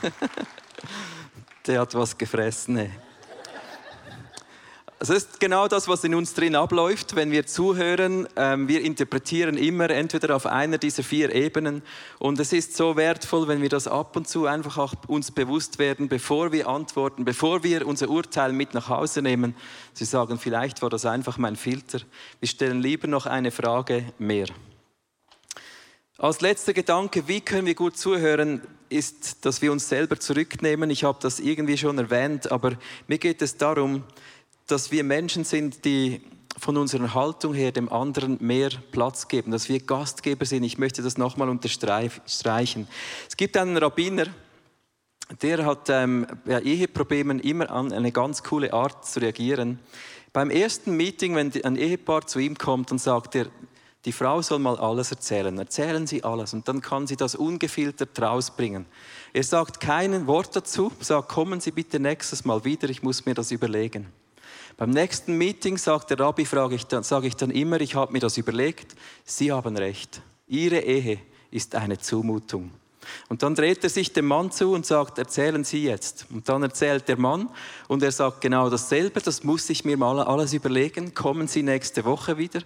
Der 1.66 1.80
hat 1.80 1.94
was 1.94 2.16
gefressen, 2.16 2.78
ey. 2.78 2.90
Es 5.04 5.10
ist 5.10 5.38
genau 5.38 5.68
das, 5.68 5.86
was 5.86 6.02
in 6.04 6.14
uns 6.14 6.32
drin 6.32 6.56
abläuft, 6.56 7.14
wenn 7.14 7.30
wir 7.30 7.46
zuhören. 7.46 8.26
Ähm, 8.36 8.68
wir 8.68 8.80
interpretieren 8.80 9.58
immer 9.58 9.90
entweder 9.90 10.34
auf 10.34 10.46
einer 10.46 10.78
dieser 10.78 11.02
vier 11.02 11.30
Ebenen. 11.34 11.82
Und 12.18 12.40
es 12.40 12.54
ist 12.54 12.74
so 12.74 12.96
wertvoll, 12.96 13.46
wenn 13.46 13.60
wir 13.60 13.68
das 13.68 13.86
ab 13.86 14.16
und 14.16 14.26
zu 14.26 14.46
einfach 14.46 14.78
auch 14.78 14.94
uns 15.06 15.30
bewusst 15.30 15.78
werden, 15.78 16.08
bevor 16.08 16.52
wir 16.52 16.68
antworten, 16.68 17.26
bevor 17.26 17.62
wir 17.62 17.86
unser 17.86 18.08
Urteil 18.08 18.54
mit 18.54 18.72
nach 18.72 18.88
Hause 18.88 19.20
nehmen. 19.20 19.54
Sie 19.92 20.06
sagen, 20.06 20.38
vielleicht 20.38 20.80
war 20.80 20.88
das 20.88 21.04
einfach 21.04 21.36
mein 21.36 21.56
Filter. 21.56 21.98
Wir 22.40 22.48
stellen 22.48 22.80
lieber 22.80 23.06
noch 23.06 23.26
eine 23.26 23.50
Frage 23.50 24.06
mehr. 24.18 24.46
Als 26.16 26.40
letzter 26.40 26.72
Gedanke, 26.72 27.28
wie 27.28 27.42
können 27.42 27.66
wir 27.66 27.74
gut 27.74 27.98
zuhören, 27.98 28.62
ist, 28.88 29.44
dass 29.44 29.60
wir 29.60 29.70
uns 29.70 29.86
selber 29.86 30.18
zurücknehmen. 30.18 30.88
Ich 30.88 31.04
habe 31.04 31.18
das 31.20 31.40
irgendwie 31.40 31.76
schon 31.76 31.98
erwähnt, 31.98 32.50
aber 32.50 32.78
mir 33.06 33.18
geht 33.18 33.42
es 33.42 33.58
darum, 33.58 34.04
dass 34.66 34.90
wir 34.90 35.04
Menschen 35.04 35.44
sind, 35.44 35.84
die 35.84 36.22
von 36.56 36.76
unserer 36.76 37.14
Haltung 37.14 37.52
her 37.54 37.72
dem 37.72 37.92
anderen 37.92 38.38
mehr 38.40 38.70
Platz 38.92 39.28
geben, 39.28 39.50
dass 39.50 39.68
wir 39.68 39.80
Gastgeber 39.80 40.46
sind. 40.46 40.62
Ich 40.62 40.78
möchte 40.78 41.02
das 41.02 41.18
nochmal 41.18 41.48
unterstreichen. 41.48 42.86
Es 43.28 43.36
gibt 43.36 43.56
einen 43.56 43.76
Rabbiner, 43.76 44.26
der 45.42 45.64
hat 45.64 45.88
ähm, 45.88 46.26
bei 46.44 46.60
Eheproblemen 46.60 47.40
immer 47.40 47.70
an 47.70 47.92
eine 47.92 48.12
ganz 48.12 48.42
coole 48.42 48.72
Art 48.72 49.06
zu 49.06 49.20
reagieren. 49.20 49.78
Beim 50.32 50.50
ersten 50.50 50.96
Meeting, 50.96 51.34
wenn 51.34 51.52
ein 51.64 51.76
Ehepaar 51.76 52.26
zu 52.26 52.38
ihm 52.38 52.56
kommt 52.56 52.92
und 52.92 52.98
sagt 52.98 53.34
er, 53.34 53.46
die 54.04 54.12
Frau 54.12 54.42
soll 54.42 54.58
mal 54.58 54.76
alles 54.76 55.10
erzählen. 55.10 55.56
Erzählen 55.58 56.06
Sie 56.06 56.24
alles 56.24 56.52
und 56.52 56.68
dann 56.68 56.82
kann 56.82 57.06
sie 57.06 57.16
das 57.16 57.34
ungefiltert 57.34 58.20
rausbringen. 58.20 58.84
Er 59.32 59.44
sagt 59.44 59.80
kein 59.80 60.26
Wort 60.26 60.54
dazu, 60.54 60.92
sagt, 61.00 61.30
kommen 61.30 61.60
Sie 61.60 61.70
bitte 61.70 61.98
nächstes 61.98 62.44
Mal 62.44 62.64
wieder, 62.64 62.90
ich 62.90 63.02
muss 63.02 63.24
mir 63.24 63.34
das 63.34 63.50
überlegen. 63.50 64.08
Beim 64.76 64.90
nächsten 64.90 65.38
Meeting 65.38 65.78
sagt 65.78 66.10
der 66.10 66.18
Rabbi, 66.18 66.44
frage 66.44 66.74
ich 66.74 66.86
dann, 66.86 67.02
sage 67.02 67.28
ich 67.28 67.36
dann 67.36 67.50
immer, 67.50 67.80
ich 67.80 67.94
habe 67.94 68.12
mir 68.12 68.20
das 68.20 68.36
überlegt, 68.38 68.96
Sie 69.24 69.52
haben 69.52 69.76
recht. 69.76 70.20
Ihre 70.48 70.80
Ehe 70.80 71.20
ist 71.50 71.74
eine 71.74 71.98
Zumutung. 71.98 72.70
Und 73.28 73.42
dann 73.42 73.54
dreht 73.54 73.84
er 73.84 73.90
sich 73.90 74.12
dem 74.12 74.26
Mann 74.26 74.50
zu 74.50 74.72
und 74.72 74.86
sagt, 74.86 75.18
erzählen 75.18 75.64
Sie 75.64 75.84
jetzt. 75.84 76.26
Und 76.30 76.48
dann 76.48 76.62
erzählt 76.62 77.08
der 77.08 77.18
Mann 77.18 77.50
und 77.88 78.02
er 78.02 78.12
sagt 78.12 78.40
genau 78.40 78.70
dasselbe, 78.70 79.20
das 79.20 79.44
muss 79.44 79.68
ich 79.70 79.84
mir 79.84 79.96
mal 79.96 80.20
alles 80.20 80.52
überlegen, 80.52 81.14
kommen 81.14 81.46
Sie 81.46 81.62
nächste 81.62 82.04
Woche 82.04 82.38
wieder. 82.38 82.60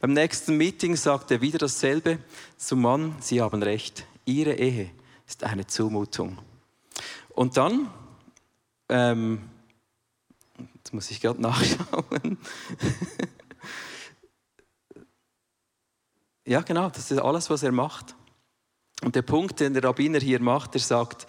Beim 0.00 0.12
nächsten 0.12 0.56
Meeting 0.56 0.96
sagt 0.96 1.30
er 1.30 1.40
wieder 1.40 1.58
dasselbe 1.58 2.18
zum 2.56 2.82
Mann, 2.82 3.16
Sie 3.20 3.40
haben 3.40 3.62
recht, 3.62 4.04
Ihre 4.24 4.54
Ehe 4.54 4.90
ist 5.26 5.44
eine 5.44 5.66
Zumutung. 5.66 6.38
Und 7.30 7.56
dann, 7.56 7.90
ähm, 8.88 9.40
jetzt 10.92 10.94
muss 10.94 11.10
ich 11.10 11.22
gerade 11.22 11.40
nachschauen. 11.40 12.36
ja, 16.44 16.60
genau, 16.60 16.90
das 16.90 17.10
ist 17.10 17.18
alles, 17.18 17.48
was 17.48 17.62
er 17.62 17.72
macht. 17.72 18.14
Und 19.02 19.14
der 19.14 19.22
Punkt, 19.22 19.60
den 19.60 19.72
der 19.72 19.84
Rabbiner 19.84 20.20
hier 20.20 20.40
macht, 20.40 20.74
er 20.74 20.80
sagt, 20.80 21.26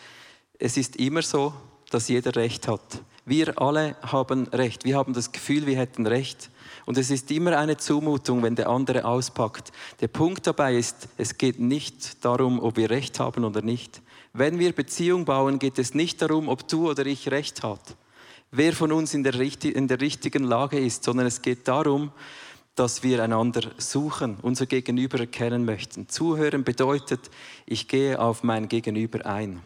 es 0.60 0.76
ist 0.76 0.98
immer 0.98 1.22
so, 1.22 1.54
dass 1.90 2.10
jeder 2.10 2.36
Recht 2.36 2.68
hat. 2.68 2.82
Wir 3.26 3.58
alle 3.62 3.96
haben 4.02 4.48
Recht. 4.50 4.84
Wir 4.84 4.98
haben 4.98 5.14
das 5.14 5.32
Gefühl, 5.32 5.66
wir 5.66 5.78
hätten 5.78 6.08
Recht. 6.08 6.50
Und 6.86 6.98
es 6.98 7.10
ist 7.10 7.32
immer 7.32 7.58
eine 7.58 7.78
Zumutung, 7.78 8.44
wenn 8.44 8.58
der 8.58 8.68
andere 8.68 9.06
auspackt. 9.06 9.72
Der 10.02 10.10
Punkt 10.10 10.46
dabei 10.46 10.76
ist, 10.76 11.08
es 11.16 11.38
geht 11.38 11.62
nicht 11.62 12.26
darum, 12.26 12.60
ob 12.60 12.76
wir 12.76 12.90
Recht 12.90 13.18
haben 13.22 13.46
oder 13.46 13.62
nicht. 13.62 14.02
Wenn 14.34 14.60
wir 14.60 14.74
Beziehung 14.74 15.24
bauen, 15.24 15.58
geht 15.58 15.80
es 15.80 15.94
nicht 15.94 16.22
darum, 16.22 16.50
ob 16.50 16.68
du 16.68 16.90
oder 16.90 17.06
ich 17.06 17.32
Recht 17.32 17.64
hat. 17.64 17.96
Wer 18.56 18.74
von 18.74 18.92
uns 18.92 19.16
in 19.16 19.24
der, 19.24 19.34
in 19.34 19.88
der 19.88 20.00
richtigen 20.00 20.44
Lage 20.44 20.78
ist, 20.78 21.04
sondern 21.06 21.26
es 21.26 21.42
geht 21.42 21.68
darum, 21.68 22.12
dass 22.76 23.02
wir 23.02 23.24
einander 23.24 23.72
suchen, 23.80 24.38
unser 24.44 24.68
Gegenüber 24.68 25.20
erkennen 25.20 25.66
möchten. 25.66 26.08
Zuhören 26.08 26.64
bedeutet, 26.64 27.32
ich 27.66 27.88
gehe 27.88 28.20
auf 28.20 28.44
mein 28.44 28.70
Gegenüber 28.70 29.26
ein. 29.26 29.60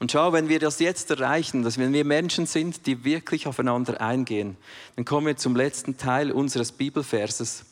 Und 0.00 0.10
schau, 0.10 0.32
wenn 0.32 0.48
wir 0.48 0.58
das 0.58 0.80
jetzt 0.80 1.08
erreichen, 1.12 1.62
dass 1.62 1.78
wenn 1.78 1.92
wir 1.92 2.04
Menschen 2.04 2.46
sind, 2.46 2.84
die 2.84 3.04
wirklich 3.04 3.46
aufeinander 3.46 4.00
eingehen, 4.00 4.56
dann 4.96 5.04
kommen 5.04 5.28
wir 5.28 5.36
zum 5.36 5.54
letzten 5.54 5.96
Teil 5.96 6.32
unseres 6.32 6.72
Bibelverses. 6.72 7.64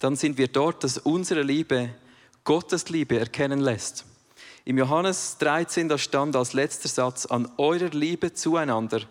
Dann 0.00 0.16
sind 0.16 0.38
wir 0.38 0.48
dort, 0.48 0.82
dass 0.82 0.98
unsere 0.98 1.42
Liebe 1.42 1.90
Gottes 2.42 2.88
Liebe 2.88 3.16
erkennen 3.16 3.60
lässt. 3.60 4.06
Im 4.64 4.78
Johannes 4.78 5.36
13, 5.38 5.88
da 5.88 5.98
stand 5.98 6.34
als 6.34 6.52
letzter 6.52 6.88
Satz, 6.88 7.26
an 7.26 7.48
eurer 7.58 7.90
Liebe 7.90 8.32
zueinander 8.32 9.02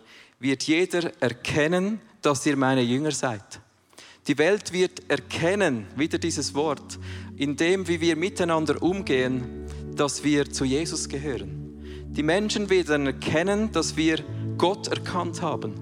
wird 0.42 0.64
jeder 0.64 1.12
erkennen, 1.20 2.00
dass 2.20 2.44
ihr 2.46 2.56
meine 2.56 2.82
Jünger 2.82 3.12
seid. 3.12 3.60
Die 4.26 4.38
Welt 4.38 4.72
wird 4.72 5.08
erkennen, 5.08 5.86
wieder 5.96 6.18
dieses 6.18 6.54
Wort, 6.54 6.98
in 7.36 7.56
dem, 7.56 7.88
wie 7.88 8.00
wir 8.00 8.16
miteinander 8.16 8.82
umgehen, 8.82 9.66
dass 9.94 10.24
wir 10.24 10.50
zu 10.50 10.64
Jesus 10.64 11.08
gehören. 11.08 12.06
Die 12.08 12.22
Menschen 12.22 12.70
werden 12.70 13.06
erkennen, 13.06 13.72
dass 13.72 13.96
wir 13.96 14.18
Gott 14.58 14.88
erkannt 14.88 15.42
haben. 15.42 15.74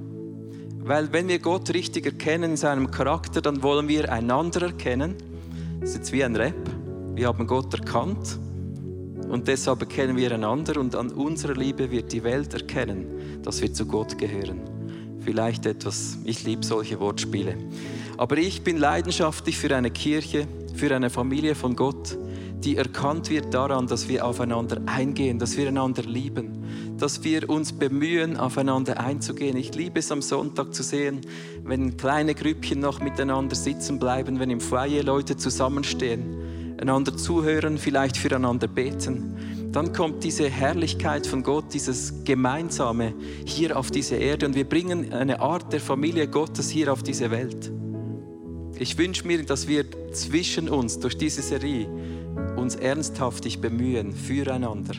Weil 0.82 1.12
wenn 1.12 1.28
wir 1.28 1.38
Gott 1.38 1.72
richtig 1.74 2.06
erkennen 2.06 2.52
in 2.52 2.56
seinem 2.56 2.90
Charakter, 2.90 3.42
dann 3.42 3.62
wollen 3.62 3.88
wir 3.88 4.12
einander 4.12 4.62
erkennen. 4.62 5.16
Das 5.80 5.90
ist 5.90 5.96
jetzt 5.96 6.12
wie 6.12 6.24
ein 6.24 6.36
Rap. 6.36 6.70
Wir 7.14 7.28
haben 7.28 7.46
Gott 7.46 7.74
erkannt 7.74 8.38
und 9.30 9.46
deshalb 9.46 9.80
erkennen 9.80 10.16
wir 10.16 10.32
einander 10.32 10.80
und 10.80 10.96
an 10.96 11.10
unserer 11.12 11.54
Liebe 11.54 11.90
wird 11.90 12.12
die 12.12 12.24
Welt 12.24 12.52
erkennen, 12.52 13.40
dass 13.42 13.62
wir 13.62 13.72
zu 13.72 13.86
Gott 13.86 14.18
gehören. 14.18 14.60
Vielleicht 15.20 15.66
etwas, 15.66 16.18
ich 16.24 16.44
liebe 16.44 16.64
solche 16.64 16.98
Wortspiele. 16.98 17.56
Aber 18.16 18.36
ich 18.38 18.62
bin 18.62 18.76
leidenschaftlich 18.76 19.56
für 19.56 19.74
eine 19.74 19.90
Kirche, 19.90 20.48
für 20.74 20.94
eine 20.94 21.10
Familie 21.10 21.54
von 21.54 21.76
Gott, 21.76 22.18
die 22.64 22.76
erkannt 22.76 23.30
wird 23.30 23.54
daran, 23.54 23.86
dass 23.86 24.08
wir 24.08 24.26
aufeinander 24.26 24.82
eingehen, 24.86 25.38
dass 25.38 25.56
wir 25.56 25.68
einander 25.68 26.02
lieben, 26.02 26.96
dass 26.98 27.22
wir 27.24 27.48
uns 27.48 27.72
bemühen, 27.72 28.36
aufeinander 28.36 29.00
einzugehen. 29.00 29.56
Ich 29.56 29.74
liebe 29.74 30.00
es 30.00 30.12
am 30.12 30.22
Sonntag 30.22 30.74
zu 30.74 30.82
sehen, 30.82 31.20
wenn 31.64 31.96
kleine 31.96 32.34
Grüppchen 32.34 32.80
noch 32.80 33.00
miteinander 33.00 33.54
sitzen 33.54 33.98
bleiben, 33.98 34.40
wenn 34.40 34.50
im 34.50 34.60
Foyer 34.60 35.02
Leute 35.02 35.36
zusammenstehen, 35.36 36.36
einander 36.80 37.16
zuhören, 37.16 37.78
vielleicht 37.78 38.16
füreinander 38.16 38.66
beten. 38.66 39.36
Dann 39.72 39.92
kommt 39.92 40.24
diese 40.24 40.48
Herrlichkeit 40.48 41.26
von 41.26 41.42
Gott, 41.42 41.72
dieses 41.72 42.24
Gemeinsame 42.24 43.14
hier 43.44 43.78
auf 43.78 43.90
diese 43.90 44.16
Erde 44.16 44.46
und 44.46 44.54
wir 44.54 44.68
bringen 44.68 45.12
eine 45.12 45.40
Art 45.40 45.72
der 45.72 45.80
Familie 45.80 46.26
Gottes 46.26 46.70
hier 46.70 46.92
auf 46.92 47.02
diese 47.02 47.30
Welt. 47.30 47.70
Ich 48.78 48.96
wünsche 48.98 49.26
mir, 49.26 49.44
dass 49.44 49.68
wir 49.68 49.84
zwischen 50.12 50.68
uns 50.68 50.98
durch 50.98 51.16
diese 51.18 51.42
Serie 51.42 51.86
uns 52.56 52.74
ernsthaftig 52.74 53.60
bemühen, 53.60 54.12
füreinander 54.12 54.94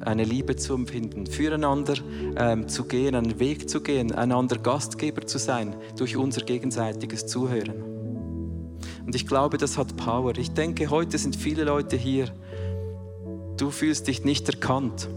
eine 0.00 0.24
Liebe 0.24 0.56
zu 0.56 0.74
empfinden, 0.74 1.26
füreinander 1.26 1.94
ähm, 2.36 2.68
zu 2.68 2.84
gehen, 2.84 3.14
einen 3.14 3.40
Weg 3.40 3.68
zu 3.68 3.80
gehen, 3.80 4.12
einander 4.12 4.56
Gastgeber 4.56 5.26
zu 5.26 5.38
sein 5.38 5.74
durch 5.98 6.16
unser 6.16 6.42
gegenseitiges 6.42 7.26
Zuhören. 7.26 7.95
Und 9.06 9.14
ich 9.14 9.26
glaube, 9.26 9.56
das 9.56 9.78
hat 9.78 9.96
Power. 9.96 10.36
Ich 10.36 10.50
denke, 10.50 10.90
heute 10.90 11.16
sind 11.16 11.36
viele 11.36 11.62
Leute 11.62 11.96
hier. 11.96 12.26
Du 13.56 13.70
fühlst 13.70 14.08
dich 14.08 14.24
nicht 14.24 14.48
erkannt, 14.48 15.08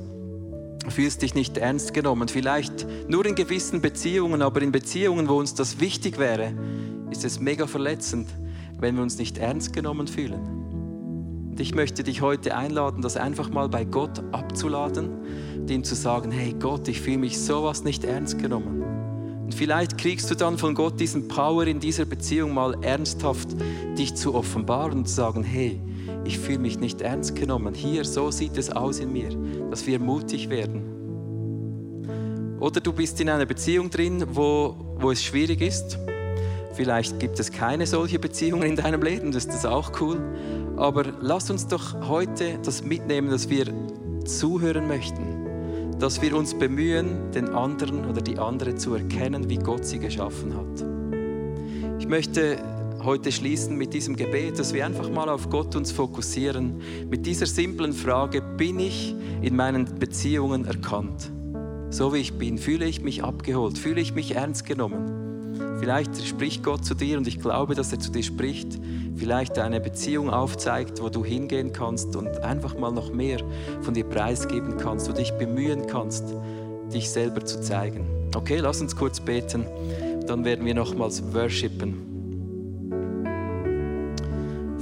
fühlst 0.88 1.24
dich 1.24 1.34
nicht 1.34 1.58
ernst 1.58 1.94
genommen. 1.94 2.28
Vielleicht 2.28 2.88
nur 3.10 3.26
in 3.26 3.36
gewissen 3.36 3.82
Beziehungen, 3.82 4.44
aber 4.44 4.62
in 4.62 4.72
Beziehungen, 4.72 5.28
wo 5.28 5.38
uns 5.38 5.56
das 5.56 5.80
wichtig 5.80 6.20
wäre, 6.20 6.54
ist 7.10 7.26
es 7.26 7.40
mega 7.40 7.66
verletzend, 7.66 8.30
wenn 8.80 8.96
wir 8.96 9.02
uns 9.02 9.18
nicht 9.18 9.40
ernst 9.40 9.74
genommen 9.74 10.08
fühlen. 10.08 11.50
Und 11.50 11.60
ich 11.60 11.74
möchte 11.74 12.04
dich 12.04 12.22
heute 12.22 12.56
einladen, 12.56 13.02
das 13.02 13.18
einfach 13.18 13.50
mal 13.50 13.68
bei 13.68 13.84
Gott 13.84 14.22
abzuladen 14.32 15.10
und 15.58 15.70
ihm 15.70 15.84
zu 15.84 15.96
sagen, 15.96 16.32
hey 16.32 16.56
Gott, 16.58 16.88
ich 16.88 17.02
fühle 17.02 17.18
mich 17.18 17.42
sowas 17.42 17.84
nicht 17.84 18.06
ernst 18.06 18.40
genommen. 18.40 18.99
Und 19.50 19.56
vielleicht 19.56 19.98
kriegst 19.98 20.30
du 20.30 20.36
dann 20.36 20.60
von 20.60 20.76
Gott 20.76 21.00
diesen 21.00 21.28
Power 21.28 21.66
in 21.66 21.80
dieser 21.80 22.06
Beziehung 22.06 22.54
mal 22.54 22.78
ernsthaft 22.84 23.48
dich 23.98 24.14
zu 24.14 24.36
offenbaren 24.36 25.00
und 25.00 25.08
zu 25.08 25.16
sagen, 25.16 25.44
hey, 25.44 25.82
ich 26.24 26.38
fühle 26.38 26.60
mich 26.60 26.80
nicht 26.80 27.02
ernst 27.02 27.36
genommen. 27.36 27.74
Hier, 27.74 28.06
so 28.06 28.30
sieht 28.30 28.56
es 28.60 28.70
aus 28.70 29.00
in 29.00 29.12
mir, 29.12 29.30
dass 29.72 29.88
wir 29.88 29.98
mutig 29.98 30.52
werden. 30.52 30.84
Oder 32.60 32.80
du 32.80 32.94
bist 32.94 33.20
in 33.22 33.30
einer 33.30 33.48
Beziehung 33.48 33.90
drin, 33.90 34.24
wo, 34.34 34.76
wo 35.00 35.10
es 35.10 35.24
schwierig 35.24 35.62
ist 35.62 35.98
Vielleicht 36.74 37.20
gibt 37.20 37.40
es 37.40 37.52
keine 37.52 37.88
solche 37.88 38.20
Beziehungen 38.20 38.64
in 38.64 38.76
deinem 38.76 39.02
Leben, 39.02 39.32
das 39.32 39.46
ist 39.46 39.66
auch 39.66 40.00
cool. 40.00 40.22
Aber 40.78 41.04
lass 41.20 41.50
uns 41.50 41.68
doch 41.68 42.08
heute 42.08 42.60
das 42.64 42.84
mitnehmen, 42.84 43.30
dass 43.30 43.50
wir 43.50 43.66
zuhören 44.26 44.88
möchten, 44.88 45.39
dass 46.00 46.22
wir 46.22 46.36
uns 46.36 46.54
bemühen, 46.54 47.32
den 47.34 47.50
anderen 47.50 48.06
oder 48.06 48.22
die 48.22 48.40
andere 48.40 48.76
zu 48.76 48.94
erkennen, 48.94 49.50
wie 49.50 49.58
Gott 49.58 49.86
sie 49.86 50.00
geschaffen 50.00 50.56
hat. 50.56 52.00
Ich 52.00 52.08
möchte 52.08 52.58
heute 53.04 53.32
schließen 53.32 53.78
mit 53.78 53.94
diesem 53.94 54.16
Gebet, 54.16 54.58
dass 54.60 54.74
wir 54.74 54.86
einfach 54.86 55.10
mal 55.10 55.30
auf 55.30 55.50
Gott 55.50 55.76
uns 55.76 55.92
fokussieren, 55.92 56.82
mit 57.10 57.26
dieser 57.26 57.46
simplen 57.46 57.94
Frage, 57.94 58.42
bin 58.42 58.80
ich 58.80 59.14
in 59.42 59.56
meinen 59.56 60.00
Beziehungen 60.00 60.66
erkannt? 60.66 61.32
So 61.90 62.14
wie 62.14 62.18
ich 62.20 62.34
bin, 62.34 62.58
fühle 62.58 62.86
ich 62.86 63.02
mich 63.02 63.24
abgeholt, 63.24 63.78
fühle 63.78 64.00
ich 64.00 64.14
mich 64.14 64.36
ernst 64.36 64.66
genommen? 64.66 65.19
Vielleicht 65.80 66.26
spricht 66.26 66.64
Gott 66.64 66.84
zu 66.84 66.94
dir 66.94 67.18
und 67.18 67.28
ich 67.28 67.40
glaube, 67.40 67.74
dass 67.74 67.92
er 67.92 68.00
zu 68.00 68.12
dir 68.12 68.24
spricht. 68.24 68.80
Vielleicht 69.16 69.58
eine 69.58 69.80
Beziehung 69.80 70.30
aufzeigt, 70.30 71.02
wo 71.02 71.10
du 71.10 71.24
hingehen 71.24 71.72
kannst 71.72 72.16
und 72.16 72.44
einfach 72.44 72.78
mal 72.78 72.92
noch 72.92 73.14
mehr 73.14 73.40
von 73.82 73.94
dir 73.94 74.04
preisgeben 74.04 74.78
kannst, 74.78 75.10
wo 75.10 75.14
dich 75.14 75.32
bemühen 75.34 75.88
kannst, 75.88 76.26
dich 76.94 77.10
selber 77.10 77.46
zu 77.46 77.62
zeigen. 77.62 78.06
Okay, 78.36 78.60
lass 78.60 78.82
uns 78.82 78.96
kurz 78.96 79.20
beten, 79.20 79.66
dann 80.28 80.46
werden 80.46 80.66
wir 80.66 80.76
nochmals 80.76 81.34
worshipen. 81.34 82.10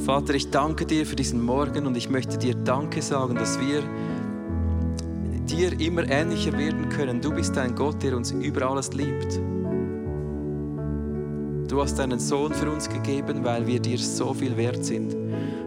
Vater, 0.06 0.36
ich 0.36 0.50
danke 0.52 0.86
dir 0.86 1.06
für 1.06 1.16
diesen 1.16 1.44
Morgen 1.44 1.86
und 1.86 1.98
ich 1.98 2.10
möchte 2.10 2.38
dir 2.38 2.56
Danke 2.56 3.02
sagen, 3.02 3.36
dass 3.36 3.60
wir 3.60 3.84
dir 5.48 5.80
immer 5.80 6.10
ähnlicher 6.10 6.58
werden 6.58 6.90
können. 6.90 7.22
Du 7.22 7.32
bist 7.32 7.58
ein 7.58 7.76
Gott, 7.76 8.02
der 8.04 8.16
uns 8.16 8.32
über 8.32 8.70
alles 8.70 8.94
liebt. 8.94 9.40
Du 11.68 11.82
hast 11.82 12.00
deinen 12.00 12.20
Sohn 12.20 12.54
für 12.54 12.72
uns 12.72 12.88
gegeben, 12.88 13.44
weil 13.44 13.68
wir 13.68 13.82
dir 13.82 13.98
so 13.98 14.34
viel 14.34 14.56
wert 14.56 14.86
sind. 14.86 15.14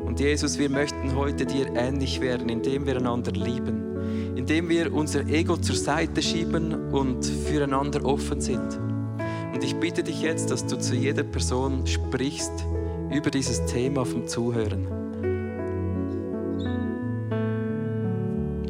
Und 0.06 0.18
Jesus, 0.18 0.58
wir 0.58 0.70
möchten 0.70 1.14
heute 1.14 1.44
dir 1.44 1.66
ähnlich 1.76 2.22
werden, 2.22 2.48
indem 2.48 2.86
wir 2.86 2.96
einander 2.96 3.32
lieben, 3.32 4.34
indem 4.34 4.70
wir 4.70 4.94
unser 4.94 5.26
Ego 5.26 5.58
zur 5.58 5.76
Seite 5.76 6.22
schieben 6.22 6.90
und 6.90 7.24
füreinander 7.24 8.02
offen 8.06 8.40
sind. 8.40 8.78
Und 9.52 9.62
ich 9.62 9.76
bitte 9.76 10.02
dich 10.02 10.22
jetzt, 10.22 10.50
dass 10.50 10.64
du 10.64 10.78
zu 10.78 10.94
jeder 10.94 11.22
Person 11.22 11.86
sprichst 11.86 12.64
über 13.10 13.30
dieses 13.30 13.66
Thema 13.66 14.06
vom 14.06 14.26
Zuhören. 14.26 14.86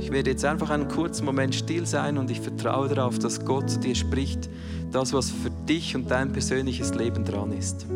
Ich 0.01 0.11
werde 0.11 0.31
jetzt 0.31 0.45
einfach 0.45 0.71
einen 0.71 0.89
kurzen 0.89 1.25
Moment 1.25 1.55
still 1.55 1.87
sein 1.87 2.19
und 2.19 2.33
ich 2.33 2.41
vertraue 2.41 2.89
darauf, 2.89 3.21
dass 3.21 3.45
Gott 3.45 3.71
zu 3.71 3.79
dir 3.79 3.95
spricht, 3.95 4.51
das, 4.91 5.13
was 5.13 5.31
für 5.31 5.51
dich 5.51 5.95
und 5.95 6.11
dein 6.11 6.33
persönliches 6.33 6.95
Leben 6.95 7.25
dran 7.25 7.53
ist. 7.53 7.87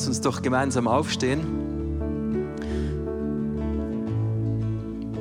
Lass 0.00 0.08
uns 0.08 0.22
doch 0.22 0.40
gemeinsam 0.40 0.88
aufstehen. 0.88 1.40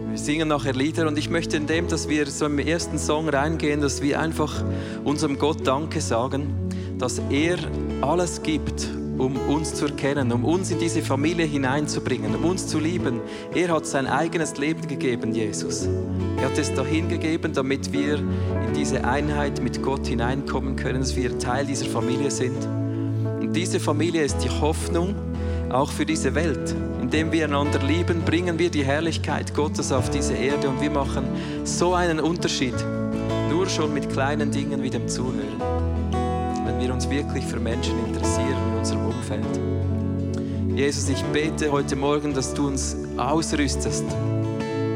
Wir 0.10 0.18
singen 0.18 0.48
nachher 0.48 0.72
Lieder 0.72 1.06
und 1.06 1.18
ich 1.18 1.30
möchte 1.30 1.58
in 1.58 1.68
dem, 1.68 1.90
dass 1.90 2.08
wir 2.08 2.26
so 2.28 2.46
im 2.46 2.60
ersten 2.60 2.98
Song 2.98 3.28
reingehen, 3.28 3.82
dass 3.82 4.02
wir 4.02 4.22
einfach 4.22 4.64
unserem 5.04 5.38
Gott 5.38 5.68
Danke 5.68 6.00
sagen, 6.00 6.54
dass 6.98 7.22
er 7.30 7.58
alles 8.00 8.42
gibt, 8.42 8.88
um 9.18 9.36
uns 9.50 9.76
zu 9.76 9.88
erkennen, 9.88 10.32
um 10.32 10.46
uns 10.46 10.72
in 10.72 10.80
diese 10.80 11.02
Familie 11.02 11.46
hineinzubringen, 11.46 12.34
um 12.34 12.46
uns 12.46 12.68
zu 12.68 12.80
lieben. 12.80 13.20
Er 13.54 13.74
hat 13.74 13.86
sein 13.86 14.08
eigenes 14.08 14.56
Leben 14.60 14.88
gegeben, 14.88 15.34
Jesus. 15.34 15.90
Er 16.38 16.46
hat 16.46 16.58
es 16.58 16.74
dahin 16.74 17.10
gegeben, 17.10 17.52
damit 17.52 17.92
wir 17.92 18.16
in 18.16 18.74
diese 18.74 19.04
Einheit 19.04 19.62
mit 19.62 19.84
Gott 19.84 20.08
hineinkommen 20.08 20.78
können, 20.78 21.02
dass 21.02 21.18
wir 21.18 21.38
Teil 21.38 21.66
dieser 21.66 21.88
Familie 21.88 22.32
sind. 22.32 22.79
Und 23.50 23.56
diese 23.56 23.80
Familie 23.80 24.22
ist 24.22 24.38
die 24.44 24.50
Hoffnung 24.62 25.16
auch 25.72 25.90
für 25.90 26.06
diese 26.06 26.36
Welt. 26.36 26.76
Indem 27.02 27.32
wir 27.32 27.46
einander 27.46 27.80
lieben, 27.80 28.22
bringen 28.22 28.60
wir 28.60 28.70
die 28.70 28.86
Herrlichkeit 28.86 29.56
Gottes 29.56 29.92
auf 29.92 30.12
diese 30.12 30.36
Erde 30.36 30.70
und 30.70 30.80
wir 30.80 30.92
machen 30.92 31.26
so 31.64 31.96
einen 31.96 32.20
Unterschied. 32.20 32.76
Nur 33.50 33.68
schon 33.68 33.92
mit 33.92 34.08
kleinen 34.08 34.52
Dingen 34.52 34.84
wie 34.84 34.92
dem 34.92 35.08
Zuhören. 35.08 35.60
Wenn 36.64 36.80
wir 36.80 36.94
uns 36.94 37.10
wirklich 37.10 37.44
für 37.44 37.60
Menschen 37.60 37.96
interessieren 38.06 38.56
in 38.72 38.78
unserem 38.78 39.08
Umfeld. 39.08 39.60
Jesus, 40.76 41.10
ich 41.10 41.24
bete 41.34 41.72
heute 41.72 41.96
Morgen, 41.96 42.36
dass 42.36 42.54
du 42.54 42.68
uns 42.68 42.98
ausrüstest, 43.18 44.06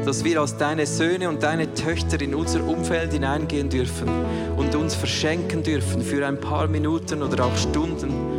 dass 0.04 0.22
wir 0.22 0.40
als 0.40 0.56
deine 0.56 0.86
Söhne 0.86 1.28
und 1.28 1.42
deine 1.42 1.74
Töchter 1.74 2.20
in 2.20 2.36
unser 2.36 2.62
Umfeld 2.62 3.14
hineingehen 3.14 3.68
dürfen 3.68 4.08
und 4.56 4.76
uns 4.76 4.94
verschenken 4.94 5.64
dürfen 5.64 6.02
für 6.02 6.24
ein 6.24 6.38
paar 6.38 6.68
Minuten 6.68 7.20
oder 7.20 7.46
auch 7.46 7.56
Stunden 7.56 8.33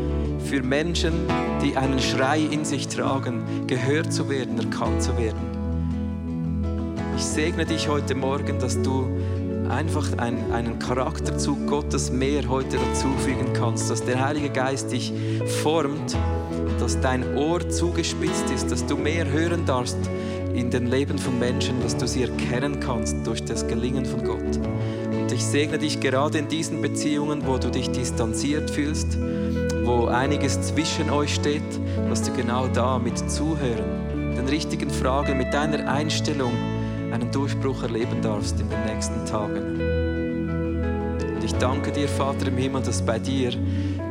für 0.45 0.61
Menschen, 0.61 1.13
die 1.63 1.75
einen 1.75 1.99
Schrei 1.99 2.39
in 2.39 2.63
sich 2.65 2.87
tragen, 2.87 3.65
gehört 3.67 4.13
zu 4.13 4.29
werden, 4.29 4.59
erkannt 4.59 5.01
zu 5.01 5.17
werden. 5.17 5.39
Ich 7.17 7.23
segne 7.23 7.65
dich 7.65 7.87
heute 7.87 8.13
Morgen, 8.13 8.59
dass 8.59 8.81
du 8.81 9.07
einfach 9.69 10.17
einen, 10.17 10.51
einen 10.51 10.77
Charakterzug 10.77 11.65
Gottes 11.65 12.11
mehr 12.11 12.47
heute 12.47 12.77
dazufügen 12.77 13.53
kannst, 13.53 13.89
dass 13.89 14.05
der 14.05 14.23
Heilige 14.23 14.49
Geist 14.49 14.91
dich 14.91 15.11
formt, 15.63 16.15
dass 16.79 16.99
dein 16.99 17.35
Ohr 17.35 17.67
zugespitzt 17.67 18.49
ist, 18.53 18.69
dass 18.69 18.85
du 18.85 18.97
mehr 18.97 19.27
hören 19.31 19.65
darfst 19.65 19.97
in 20.53 20.69
den 20.69 20.87
Leben 20.87 21.17
von 21.17 21.39
Menschen, 21.39 21.81
dass 21.81 21.97
du 21.97 22.07
sie 22.07 22.23
erkennen 22.23 22.79
kannst 22.79 23.15
durch 23.25 23.43
das 23.43 23.67
Gelingen 23.67 24.05
von 24.05 24.23
Gott. 24.23 24.59
Und 25.19 25.31
ich 25.31 25.43
segne 25.43 25.79
dich 25.79 25.99
gerade 25.99 26.37
in 26.37 26.47
diesen 26.47 26.81
Beziehungen, 26.81 27.47
wo 27.47 27.57
du 27.57 27.71
dich 27.71 27.89
distanziert 27.89 28.69
fühlst, 28.69 29.17
wo 29.85 30.07
einiges 30.07 30.59
zwischen 30.61 31.09
euch 31.09 31.35
steht, 31.35 31.61
dass 32.09 32.23
du 32.23 32.33
genau 32.33 32.67
da 32.67 32.97
mit 32.97 33.17
Zuhören, 33.29 34.35
den 34.35 34.47
richtigen 34.47 34.89
Fragen, 34.89 35.37
mit 35.37 35.53
deiner 35.53 35.87
Einstellung 35.87 36.51
einen 37.11 37.31
Durchbruch 37.31 37.83
erleben 37.83 38.21
darfst 38.21 38.59
in 38.59 38.69
den 38.69 38.83
nächsten 38.85 39.25
Tagen. 39.25 39.79
Und 41.35 41.43
ich 41.43 41.53
danke 41.55 41.91
dir, 41.91 42.07
Vater 42.07 42.47
im 42.47 42.57
Himmel, 42.57 42.81
dass 42.81 43.01
bei 43.01 43.19
dir 43.19 43.51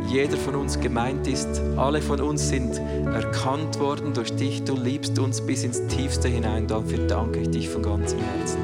jeder 0.09 0.37
von 0.37 0.55
uns 0.55 0.79
gemeint 0.79 1.27
ist. 1.27 1.61
Alle 1.77 2.01
von 2.01 2.21
uns 2.21 2.49
sind 2.49 2.81
erkannt 3.07 3.81
worden 3.81 4.13
durch 4.15 4.35
dich. 4.37 4.63
Du 4.63 4.77
liebst 4.77 5.19
uns 5.19 5.41
bis 5.41 5.65
ins 5.65 5.85
Tiefste 5.87 6.29
hinein. 6.29 6.67
Dafür 6.67 7.07
danke 7.07 7.41
ich 7.41 7.51
dich 7.51 7.69
von 7.69 7.83
ganzem 7.83 8.21
Herzen. 8.21 8.59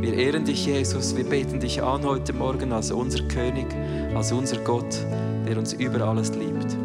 Wir 0.00 0.14
ehren 0.14 0.44
dich, 0.44 0.66
Jesus. 0.66 1.16
Wir 1.16 1.24
beten 1.24 1.60
dich 1.60 1.82
an 1.82 2.04
heute 2.04 2.32
Morgen 2.32 2.72
als 2.72 2.90
unser 2.92 3.24
König, 3.24 3.66
als 4.14 4.32
unser 4.32 4.58
Gott 4.58 4.96
der 5.46 5.58
uns 5.58 5.72
über 5.72 6.00
alles 6.06 6.34
liebt. 6.34 6.76